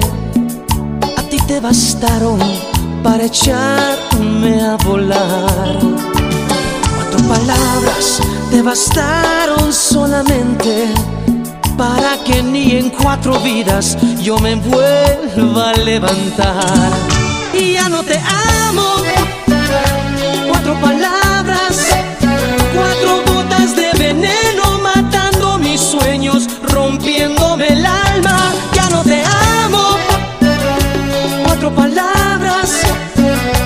[1.17, 2.39] A ti te bastaron
[3.03, 5.79] para echarme a volar.
[6.95, 8.21] Cuatro palabras
[8.53, 10.95] te bastaron solamente
[11.81, 16.93] para que ni en cuatro vidas yo me vuelva a levantar.
[17.55, 18.21] Y ya no te
[18.69, 18.97] amo.
[20.51, 21.75] Cuatro palabras,
[22.77, 28.53] cuatro gotas de veneno matando mis sueños, rompiéndome el alma.
[28.75, 29.23] Ya no te
[29.63, 29.85] amo.
[31.45, 32.69] Cuatro palabras,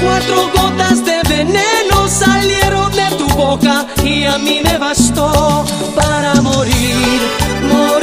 [0.04, 5.64] cuatro gotas de veneno salieron de tu boca y a mí me bastó
[5.96, 7.20] para morir,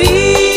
[0.04, 0.51] morir,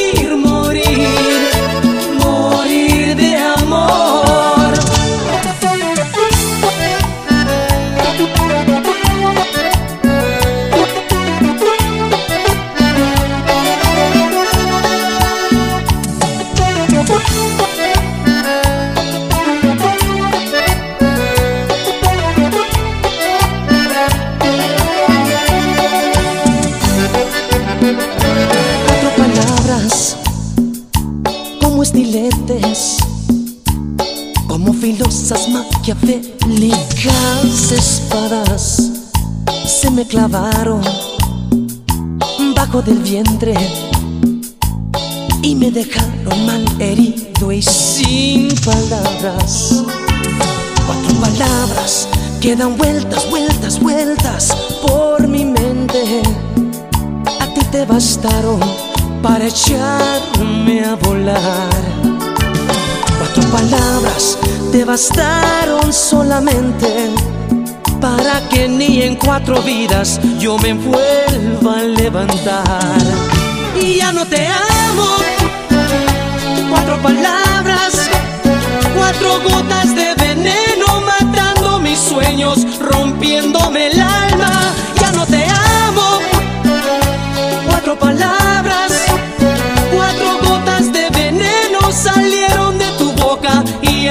[34.85, 38.93] como filosas maquiavélicas espadas,
[39.67, 40.83] se me clavaron
[42.55, 43.55] bajo del vientre
[45.43, 49.83] y me dejaron mal herido y sin palabras.
[50.87, 52.07] Cuatro palabras
[52.41, 54.55] que dan vueltas, vueltas, vueltas
[54.87, 56.21] por mi mente
[57.41, 58.61] a ti te bastaron
[59.23, 62.14] para echarme a volar.
[63.55, 64.37] Palabras
[64.73, 67.15] te bastaron solamente
[68.01, 72.99] para que ni en cuatro vidas yo me vuelva a levantar.
[73.81, 75.07] Y ya no te amo.
[76.69, 78.11] Cuatro palabras,
[78.97, 84.75] cuatro gotas de veneno matando mis sueños, rompiéndome el alma.
[85.01, 86.34] Ya no te amo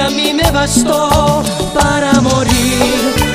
[0.04, 1.42] a mí me bastó
[1.72, 3.33] para morir,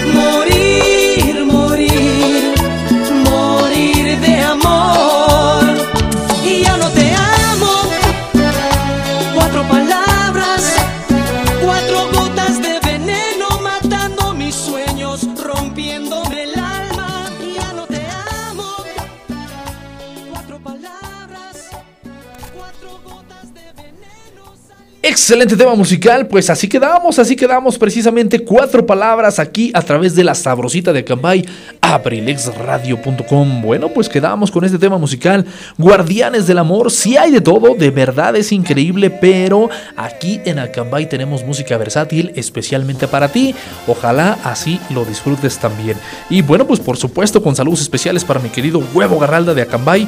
[25.29, 30.23] Excelente tema musical, pues así quedamos, así quedamos precisamente cuatro palabras aquí a través de
[30.23, 31.45] la sabrosita de Cambay,
[31.81, 33.61] abrilexradio.com.
[33.61, 35.45] Bueno, pues quedamos con este tema musical,
[35.77, 41.07] Guardianes del Amor, si hay de todo, de verdad es increíble, pero aquí en Acambay
[41.07, 43.53] tenemos música versátil especialmente para ti,
[43.85, 45.95] ojalá así lo disfrutes también.
[46.31, 50.07] Y bueno, pues por supuesto con saludos especiales para mi querido Huevo Garralda de Acambay,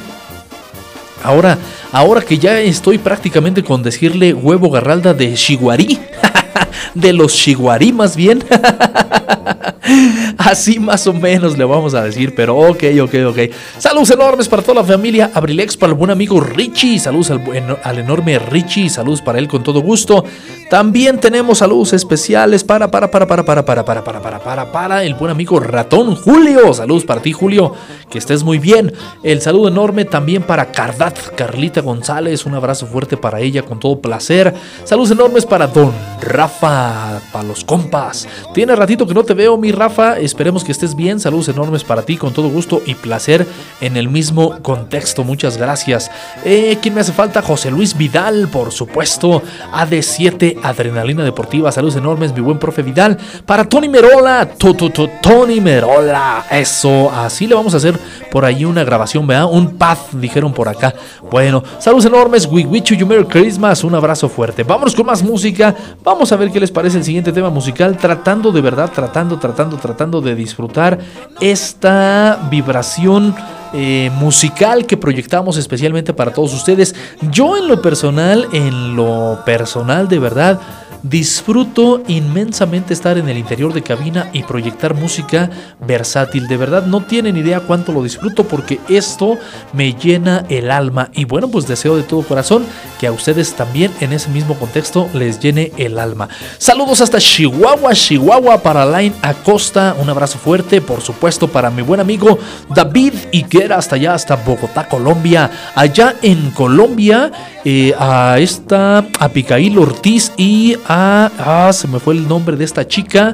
[1.23, 1.57] Ahora,
[1.91, 5.99] ahora que ya estoy prácticamente con decirle huevo garralda de Shiguarí,
[6.93, 8.43] de los Shiguarí más bien.
[10.43, 13.37] Así más o menos le vamos a decir, pero ok, ok, ok.
[13.77, 16.99] Saludos enormes para toda la familia Abrilex, para el buen amigo Richie.
[16.99, 18.89] Saludos al, al enorme Richie.
[18.89, 20.25] Saludos para él con todo gusto.
[20.69, 25.03] También tenemos saludos especiales para, para, para, para, para, para, para, para, para, para, para
[25.03, 26.73] el buen amigo Ratón Julio.
[26.73, 27.73] Saludos para ti, Julio.
[28.09, 28.93] Que estés muy bien.
[29.21, 32.45] El saludo enorme también para Cardat, Carlita González.
[32.45, 34.53] Un abrazo fuerte para ella con todo placer.
[34.85, 38.27] Saludos enormes para Don Rafa, para los compas.
[38.53, 40.19] Tiene ratito que no te veo, mi Rafa.
[40.31, 41.19] Esperemos que estés bien.
[41.19, 43.45] Saludos enormes para ti con todo gusto y placer
[43.81, 45.25] en el mismo contexto.
[45.25, 46.09] Muchas gracias.
[46.45, 47.41] Eh, ¿Quién me hace falta?
[47.41, 49.43] José Luis Vidal, por supuesto.
[49.73, 51.69] AD7 Adrenalina Deportiva.
[51.73, 53.17] Saludos enormes, mi buen profe Vidal.
[53.45, 54.47] Para Tony Merola.
[54.57, 56.45] Tu, tu, tu, Tony Merola.
[56.49, 57.11] Eso.
[57.11, 57.99] Así le vamos a hacer
[58.31, 59.49] por ahí una grabación, ¿verdad?
[59.51, 60.95] Un path, dijeron por acá.
[61.29, 62.45] Bueno, saludos enormes.
[62.49, 63.83] We wish you Merry Christmas.
[63.83, 64.63] Un abrazo fuerte.
[64.63, 65.75] Vámonos con más música.
[66.05, 67.97] Vamos a ver qué les parece el siguiente tema musical.
[67.97, 70.99] Tratando de verdad, tratando, tratando, tratando de disfrutar
[71.39, 73.35] esta vibración
[73.73, 76.95] eh, musical que proyectamos especialmente para todos ustedes.
[77.31, 80.59] Yo en lo personal, en lo personal de verdad,
[81.03, 85.49] disfruto inmensamente estar en el interior de cabina y proyectar música
[85.79, 86.47] versátil.
[86.47, 89.37] De verdad, no tienen idea cuánto lo disfruto porque esto
[89.73, 91.09] me llena el alma.
[91.13, 92.65] Y bueno, pues deseo de todo corazón
[92.99, 96.29] que a ustedes también en ese mismo contexto les llene el alma.
[96.57, 99.95] Saludos hasta Chihuahua, Chihuahua para Line Acosta.
[99.99, 102.37] Un abrazo fuerte, por supuesto, para mi buen amigo
[102.69, 105.49] David Higuera hasta allá, hasta Bogotá, Colombia.
[105.75, 107.31] Allá en Colombia,
[107.65, 110.90] eh, a esta Abigail Ortiz y a.
[110.93, 113.33] Ah, se me fue el nombre de esta chica.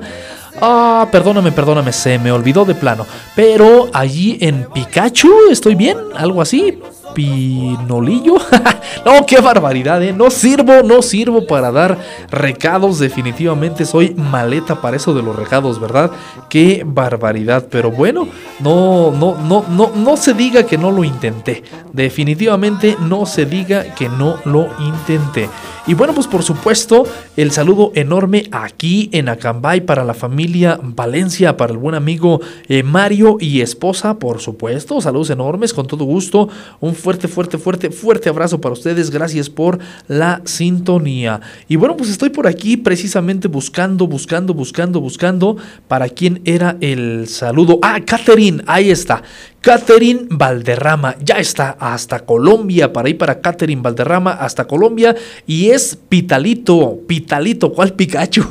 [0.62, 3.06] Ah, perdóname, perdóname, se me olvidó de plano.
[3.36, 5.98] Pero allí en Pikachu, ¿estoy bien?
[6.16, 6.80] Algo así.
[7.18, 8.36] Pinolillo.
[9.06, 10.14] no, qué barbaridad, ¿eh?
[10.14, 11.98] No sirvo, no sirvo para dar
[12.30, 13.00] recados.
[13.00, 16.12] Definitivamente soy maleta para eso de los recados, ¿verdad?
[16.48, 17.70] Qué barbaridad.
[17.72, 18.28] Pero bueno,
[18.60, 21.64] no, no, no, no, no se diga que no lo intenté.
[21.92, 25.50] Definitivamente no se diga que no lo intenté.
[25.88, 27.06] Y bueno, pues por supuesto,
[27.38, 32.84] el saludo enorme aquí en Acambay para la familia Valencia, para el buen amigo eh,
[32.84, 35.00] Mario y esposa, por supuesto.
[35.00, 36.50] Saludos enormes, con todo gusto.
[36.82, 36.94] Un
[37.28, 39.10] fuerte, fuerte, fuerte abrazo para ustedes.
[39.10, 41.40] Gracias por la sintonía.
[41.68, 47.28] Y bueno, pues estoy por aquí precisamente buscando, buscando, buscando, buscando para quién era el
[47.28, 47.80] saludo.
[47.82, 49.24] Ah, Catherine, ahí está.
[49.62, 55.98] Catherine Valderrama, ya está hasta Colombia, para ir para Catherine Valderrama hasta Colombia y es
[56.08, 58.44] Pitalito, Pitalito, ¿cuál Pikachu?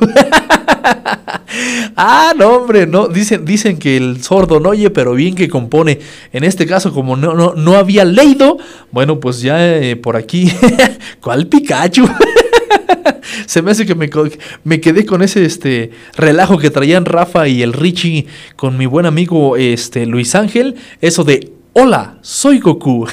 [1.96, 6.00] ah, no, hombre, no, dicen, dicen que el sordo no oye, pero bien que compone.
[6.32, 8.58] En este caso, como no, no, no había leído,
[8.90, 10.52] bueno, pues ya eh, por aquí,
[11.20, 12.08] ¿cuál Pikachu?
[13.46, 17.72] Se me hace que me, quedé con ese este, relajo que traían Rafa y el
[17.72, 20.76] Richie con mi buen amigo este, Luis Ángel.
[21.00, 23.06] Eso de, hola, soy Goku.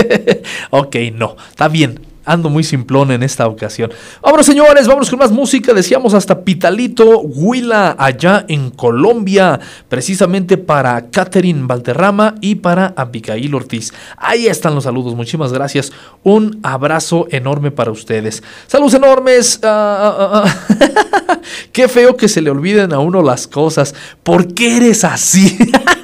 [0.70, 2.09] ok, no, está bien.
[2.24, 3.90] Ando muy simplón en esta ocasión.
[4.22, 5.72] Vámonos, señores, vamos con más música.
[5.72, 9.58] Decíamos hasta Pitalito, Huila, allá en Colombia,
[9.88, 13.92] precisamente para Catherine Valderrama y para Abigail Ortiz.
[14.16, 15.92] Ahí están los saludos, muchísimas gracias.
[16.22, 18.42] Un abrazo enorme para ustedes.
[18.66, 19.60] Saludos enormes.
[19.62, 21.40] Ah, ah, ah,
[21.72, 23.94] Qué feo que se le olviden a uno las cosas.
[24.22, 25.58] ¿Por qué eres así?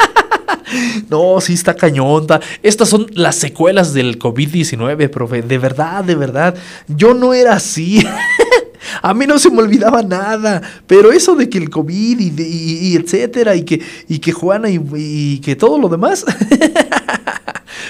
[1.09, 2.41] No, sí está cañonta.
[2.63, 5.43] Estas son las secuelas del COVID-19, profe.
[5.43, 6.55] De verdad, de verdad.
[6.89, 8.05] Yo no era así.
[9.03, 13.57] A mí no se me olvidaba nada, pero eso de que el COVID y, etcétera,
[13.57, 16.25] y que, y que Juana y, y que todo lo demás,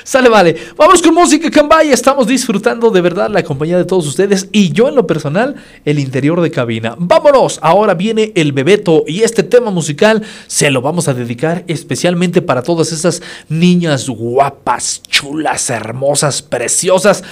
[0.06, 0.54] Sale, vale.
[0.76, 1.90] Vamos con música, Cambay.
[1.90, 5.98] Estamos disfrutando de verdad la compañía de todos ustedes y yo en lo personal, el
[5.98, 6.94] interior de cabina.
[6.96, 7.58] Vámonos.
[7.60, 12.62] Ahora viene el Bebeto y este tema musical se lo vamos a dedicar especialmente para
[12.62, 17.24] todas esas niñas guapas, chulas, hermosas, preciosas,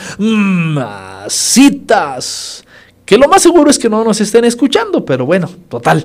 [1.28, 2.64] citas.
[3.04, 6.04] Que lo más seguro es que no nos estén escuchando, pero bueno, total.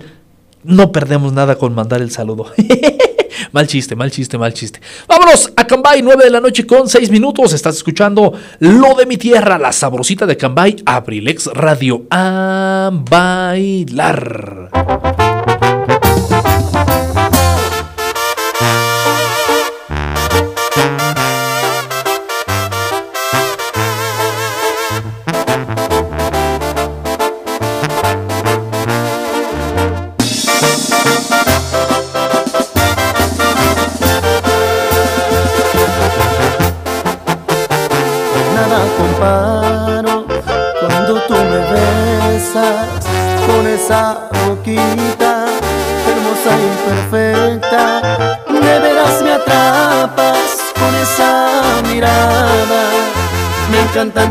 [0.63, 2.45] No perdemos nada con mandar el saludo.
[3.51, 4.79] mal chiste, mal chiste, mal chiste.
[5.07, 7.53] Vámonos a Cambay, 9 de la noche con 6 minutos.
[7.53, 12.05] Estás escuchando Lo de mi tierra, la sabrosita de Cambay, Abrilex Radio.
[12.11, 14.69] A bailar.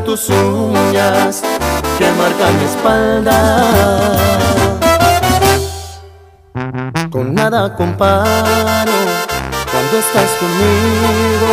[0.08, 1.42] Tus uñas
[1.98, 3.36] que marcan mi espalda.
[7.10, 8.92] Con nada comparo
[9.70, 11.48] cuando estás conmigo,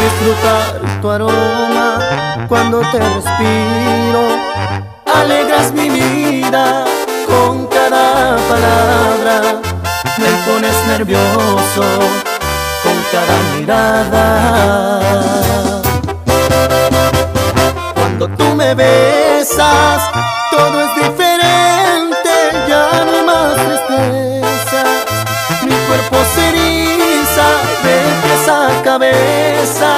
[0.00, 1.98] disfrutar tu aroma
[2.48, 4.22] cuando te respiro,
[5.14, 6.86] alegras mi vida
[7.26, 9.60] con cada palabra,
[10.16, 11.84] me pones nervioso
[12.82, 15.45] con cada mirada.
[18.26, 20.02] Cuando tú me besas,
[20.50, 22.28] todo es diferente,
[22.66, 24.82] ya no hay más tristeza.
[25.62, 27.46] Mi cuerpo se eriza
[27.84, 29.90] de pies a cabeza.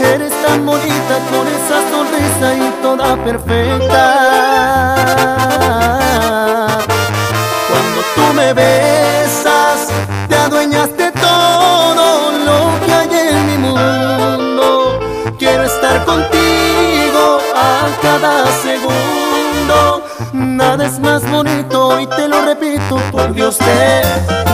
[0.00, 4.02] Eres tan bonita con esa sonrisa y toda perfecta.
[7.68, 9.43] Cuando tú me besas,
[18.04, 20.04] cada segundo.
[20.34, 24.53] Nada es más bonito y te lo repito, por Dios te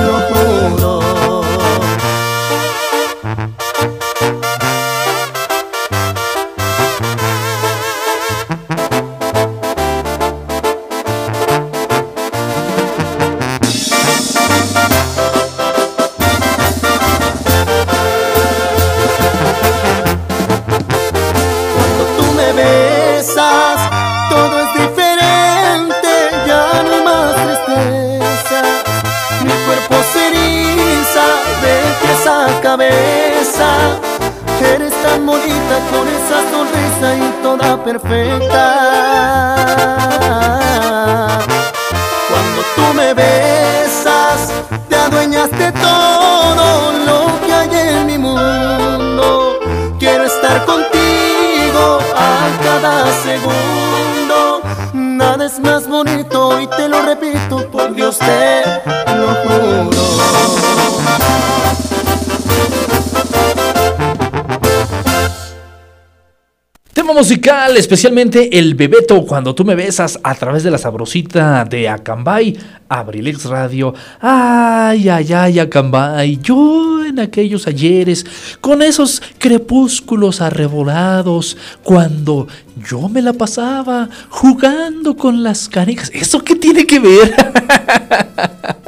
[67.69, 72.57] Especialmente el Bebeto, cuando tú me besas a través de la sabrosita de Acambay,
[72.89, 73.93] Abrilex Radio.
[74.19, 78.25] Ay, ay, ay, Acambay, yo en aquellos ayeres,
[78.63, 82.49] con esos crepúsculos arrebolados, cuando
[82.89, 86.11] yo me la pasaba jugando con las canicas.
[86.15, 87.35] ¿Eso qué tiene que ver?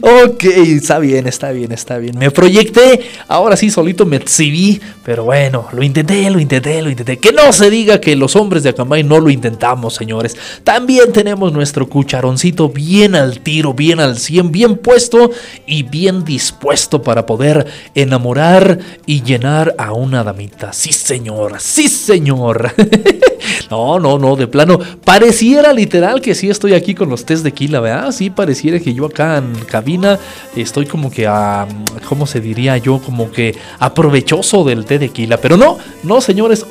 [0.00, 2.18] ok, está bien, está bien, está bien.
[2.18, 7.18] Me proyecté, ahora sí solito me exhibí, pero bueno, lo intenté, lo intenté, lo intenté.
[7.18, 10.36] Que no se diga que los hombres de Acambay no lo intentamos, señores.
[10.64, 15.30] También tenemos nuestro cucharoncito bien al tiro, bien al 100, bien puesto
[15.66, 20.72] y bien dispuesto para poder enamorar y llenar a una damita.
[20.72, 22.72] Sí, señor, sí, señor.
[23.70, 24.78] No, no, no, de plano.
[25.04, 28.12] Pareciera literal que sí estoy aquí con los test de Quila, ¿verdad?
[28.12, 30.18] Sí, pareciera que yo acá cabina
[30.56, 31.66] estoy como que a.
[32.08, 33.00] ¿Cómo se diría yo?
[33.00, 35.36] Como que aprovechoso del té de Quila.
[35.38, 36.66] Pero no, no, señores.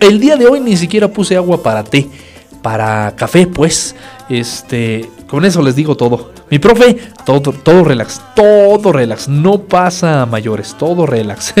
[0.00, 2.08] el día de hoy ni siquiera puse agua para té.
[2.62, 3.94] Para café, pues.
[4.28, 5.08] Este.
[5.28, 6.32] Con eso les digo todo.
[6.50, 9.28] Mi profe, todo, todo relax, todo relax.
[9.28, 11.52] No pasa a mayores, todo relax.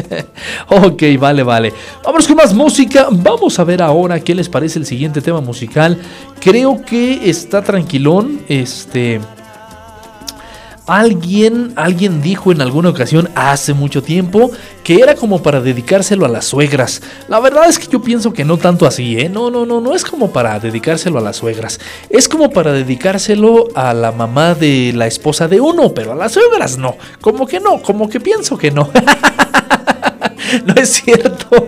[0.70, 1.74] ok, vale, vale.
[2.02, 3.08] Vamos con más música.
[3.10, 5.98] Vamos a ver ahora qué les parece el siguiente tema musical.
[6.40, 8.40] Creo que está tranquilón.
[8.48, 9.20] Este.
[10.86, 14.52] Alguien, alguien dijo en alguna ocasión hace mucho tiempo
[14.84, 17.02] que era como para dedicárselo a las suegras.
[17.26, 19.28] La verdad es que yo pienso que no tanto así, ¿eh?
[19.28, 21.80] No, no, no, no es como para dedicárselo a las suegras.
[22.08, 26.32] Es como para dedicárselo a la mamá de la esposa de uno, pero a las
[26.32, 26.96] suegras no.
[27.20, 28.88] Como que no, como que pienso que no.
[30.66, 31.66] no es cierto.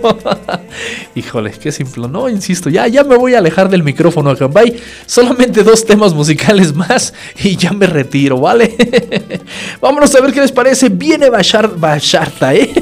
[1.14, 2.08] Híjole, qué simple.
[2.08, 4.80] No, insisto, ya, ya me voy a alejar del micrófono, Acambay.
[5.06, 8.74] Solamente dos temas musicales más y ya me retiro, ¿vale?
[9.80, 10.88] Vámonos a ver qué les parece.
[10.88, 12.72] Viene Bachar, Bacharta, ¿eh?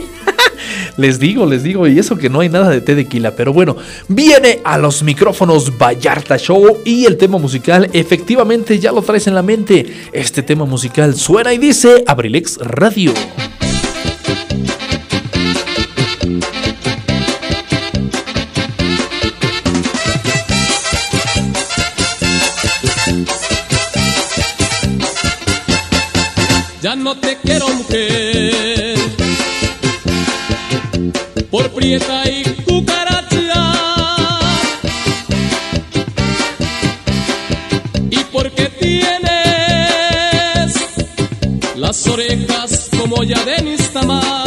[0.97, 3.53] Les digo, les digo, y eso que no hay nada de té de quila, pero
[3.53, 3.77] bueno,
[4.09, 9.35] viene a los micrófonos Vallarta Show y el tema musical, efectivamente ya lo traes en
[9.35, 9.87] la mente.
[10.13, 13.13] Este tema musical suena y dice Abrilex Radio.
[26.87, 28.97] Ya no te quiero mujer
[31.51, 33.73] por prieta y cucaracha
[38.09, 39.11] y porque tienes
[41.75, 44.46] las orejas como ya de Nistamar.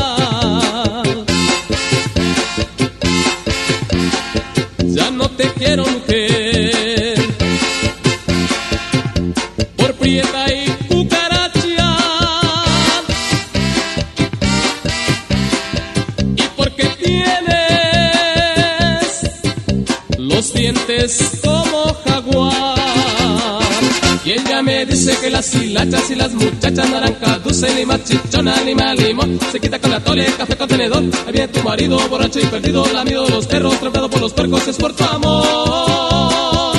[24.29, 28.75] Y ella me dice que las hilachas y las muchachas naranja dulce ni machichona ni
[28.75, 32.39] mal limón se quita con la tole café con tenedor ahí viene tu marido borracho
[32.39, 36.78] y perdido lamido de los perros tropezado por los puercos es por tu amor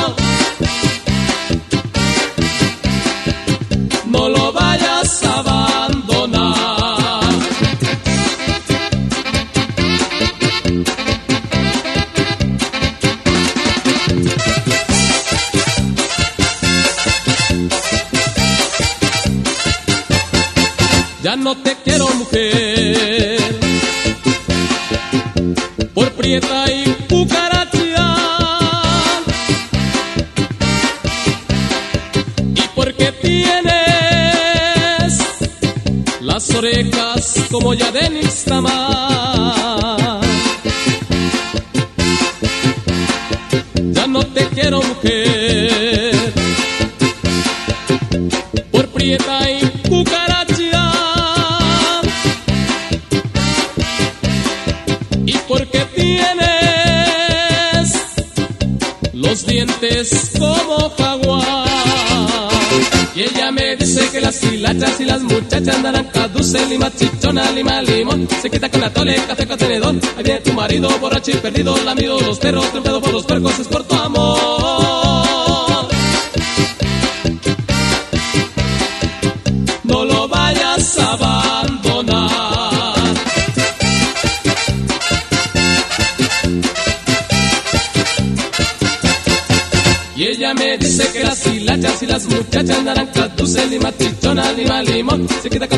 [68.28, 69.94] Se quita con la tole, café con tenedor.
[70.16, 73.68] Ahí viene tu marido, borracho y perdido, lamido los perros, trempado por los percos, es
[73.68, 74.59] por tu amor.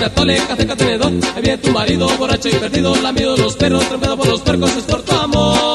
[0.02, 1.12] Se quita con atole, café con tenedor.
[1.36, 4.82] Ahí viene tu marido, borracho y perdido, lamido los perros, trempado por los percos, es
[4.82, 5.71] por tu amor.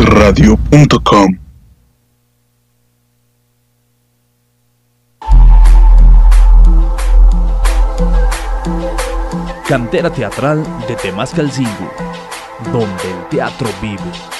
[0.00, 1.38] abrilexradio.com
[9.68, 11.92] Cantera teatral de Temascalcingo,
[12.72, 14.39] donde el teatro vive.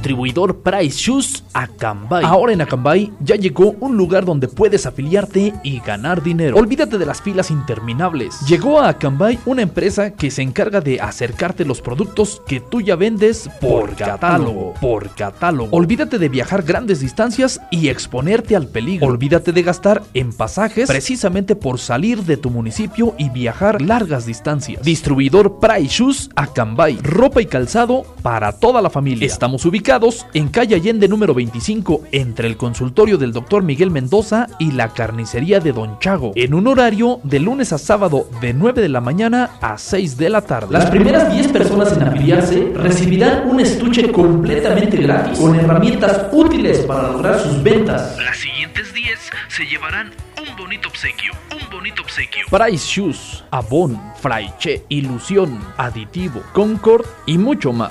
[0.00, 2.24] Distribuidor Price Shoes Acambay.
[2.24, 6.56] Ahora en Acambay ya llegó un lugar donde puedes afiliarte y ganar dinero.
[6.56, 8.40] Olvídate de las filas interminables.
[8.46, 12.96] Llegó a Acambay una empresa que se encarga de acercarte los productos que tú ya
[12.96, 14.72] vendes por catálogo.
[14.80, 15.76] Por catálogo.
[15.76, 19.06] Olvídate de viajar grandes distancias y exponerte al peligro.
[19.06, 24.82] Olvídate de gastar en pasajes precisamente por salir de tu municipio y viajar largas distancias.
[24.82, 26.96] Distribuidor Price Shoes Acambay.
[27.02, 29.26] Ropa y calzado para toda la familia.
[29.26, 29.89] Estamos ubicados
[30.34, 35.58] en calle Allende número 25 entre el consultorio del doctor Miguel Mendoza y la carnicería
[35.58, 39.50] de Don Chago en un horario de lunes a sábado de 9 de la mañana
[39.60, 40.68] a 6 de la tarde.
[40.70, 47.08] Las primeras 10 personas en afiliarse recibirán un estuche completamente gratis con herramientas útiles para
[47.08, 48.16] lograr sus ventas.
[48.16, 49.18] Las siguientes 10
[49.48, 52.44] se llevarán un bonito obsequio, un bonito obsequio.
[52.48, 57.90] Price Shoes, Avon, Fraiche, Ilusión, Aditivo, Concord y mucho más.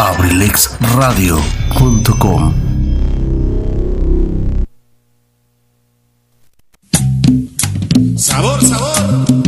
[0.00, 2.54] abrilexradio.com
[8.16, 9.39] Sabor, sabor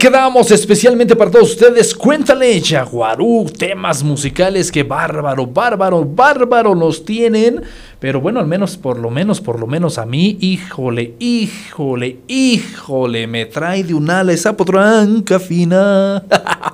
[0.00, 1.94] quedamos especialmente para todos ustedes.
[1.94, 7.62] Cuéntale, Jaguarú, temas musicales que bárbaro, bárbaro, bárbaro los tienen.
[7.98, 13.26] Pero bueno, al menos, por lo menos, por lo menos a mí, híjole, híjole, híjole,
[13.26, 16.24] me trae de un ala esa potranca fina.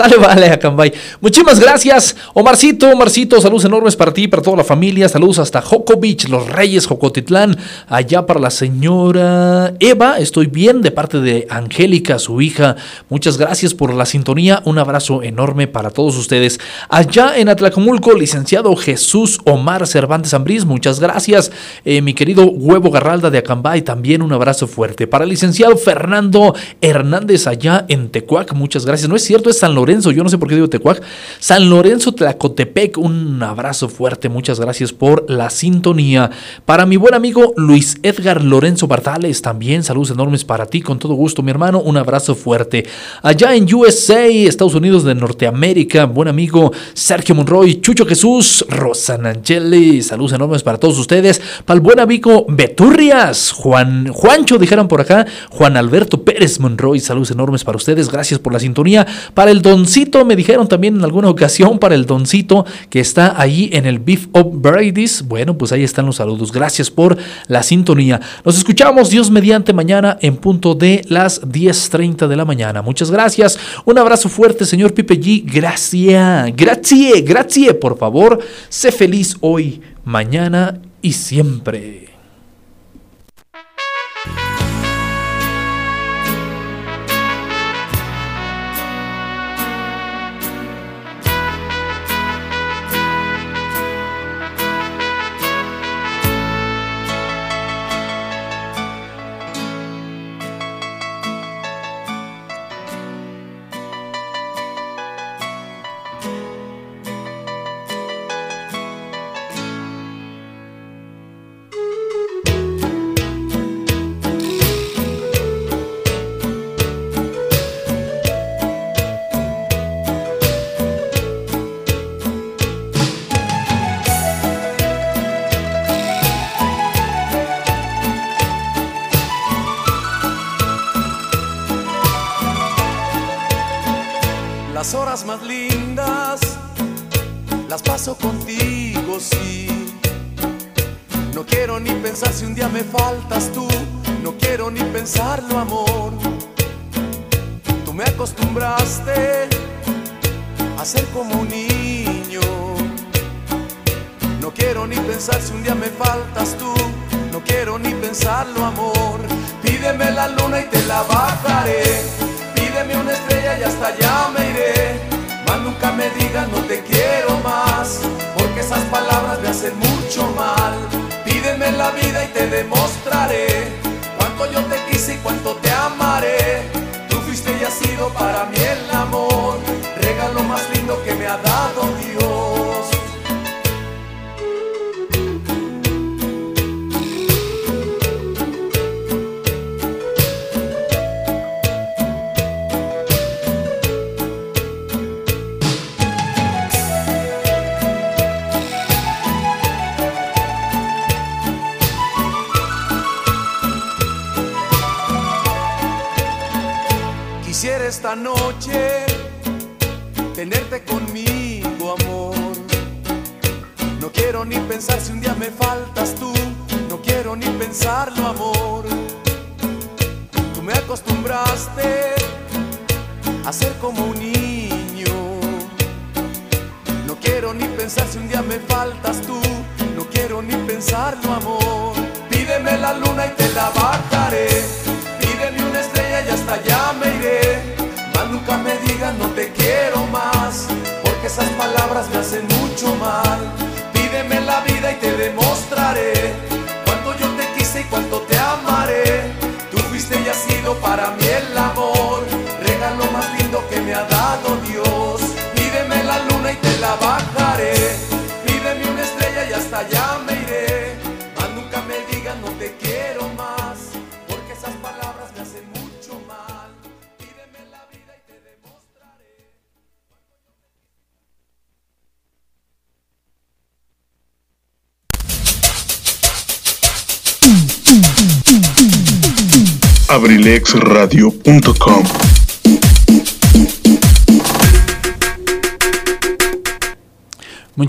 [0.00, 0.94] Sale, vale, Acambay.
[1.20, 5.10] Muchísimas gracias, Omarcito, Omarcito, saludos enormes para ti, para toda la familia.
[5.10, 7.58] Saludos hasta Joco Los Reyes, Jocotitlán.
[7.86, 12.76] Allá para la señora Eva, estoy bien, de parte de Angélica, su hija.
[13.10, 14.62] Muchas gracias por la sintonía.
[14.64, 16.60] Un abrazo enorme para todos ustedes.
[16.88, 21.52] Allá en Atlacomulco, licenciado Jesús Omar Cervantes Ambrís, muchas gracias.
[21.84, 25.06] Eh, mi querido Huevo Garralda de Acambay, también un abrazo fuerte.
[25.06, 29.06] Para el licenciado Fernando Hernández, allá en Tecuac, muchas gracias.
[29.06, 31.02] No es cierto, es San Lorenzo, yo no sé por qué digo Tecuac.
[31.40, 36.30] San Lorenzo Tlacotepec, un abrazo fuerte, muchas gracias por la sintonía.
[36.64, 41.14] Para mi buen amigo Luis Edgar Lorenzo Bartales, también saludos enormes para ti, con todo
[41.14, 42.86] gusto, mi hermano, un abrazo fuerte.
[43.22, 50.02] Allá en USA, Estados Unidos de Norteamérica, buen amigo Sergio Monroy, Chucho Jesús, Rosana Angeli,
[50.02, 51.42] saludos enormes para todos ustedes.
[51.64, 57.32] Para el buen amigo Beturrias, Juan, Juancho, dijeron por acá, Juan Alberto Pérez Monroy, saludos
[57.32, 59.06] enormes para ustedes, gracias por la sintonía.
[59.34, 63.70] Para el Doncito, me dijeron también en alguna ocasión, para el Doncito que está ahí
[63.72, 65.22] en el Beef of Brady's.
[65.26, 67.16] Bueno, pues ahí están los saludos, gracias por
[67.48, 68.20] la sintonía.
[68.44, 72.82] Nos escuchamos, Dios mediante, mañana en punto de las 10.30 de la mañana.
[72.82, 79.34] Muchas gracias, un abrazo fuerte, señor Pipe G, gracias, gracias, gracias, por favor, sé feliz
[79.40, 82.09] hoy, mañana y siempre.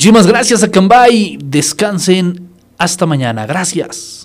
[0.02, 1.38] Muchísimas gracias a Cambay.
[1.44, 2.50] Descansen
[2.80, 3.46] hasta mañana.
[3.46, 4.12] Gracias.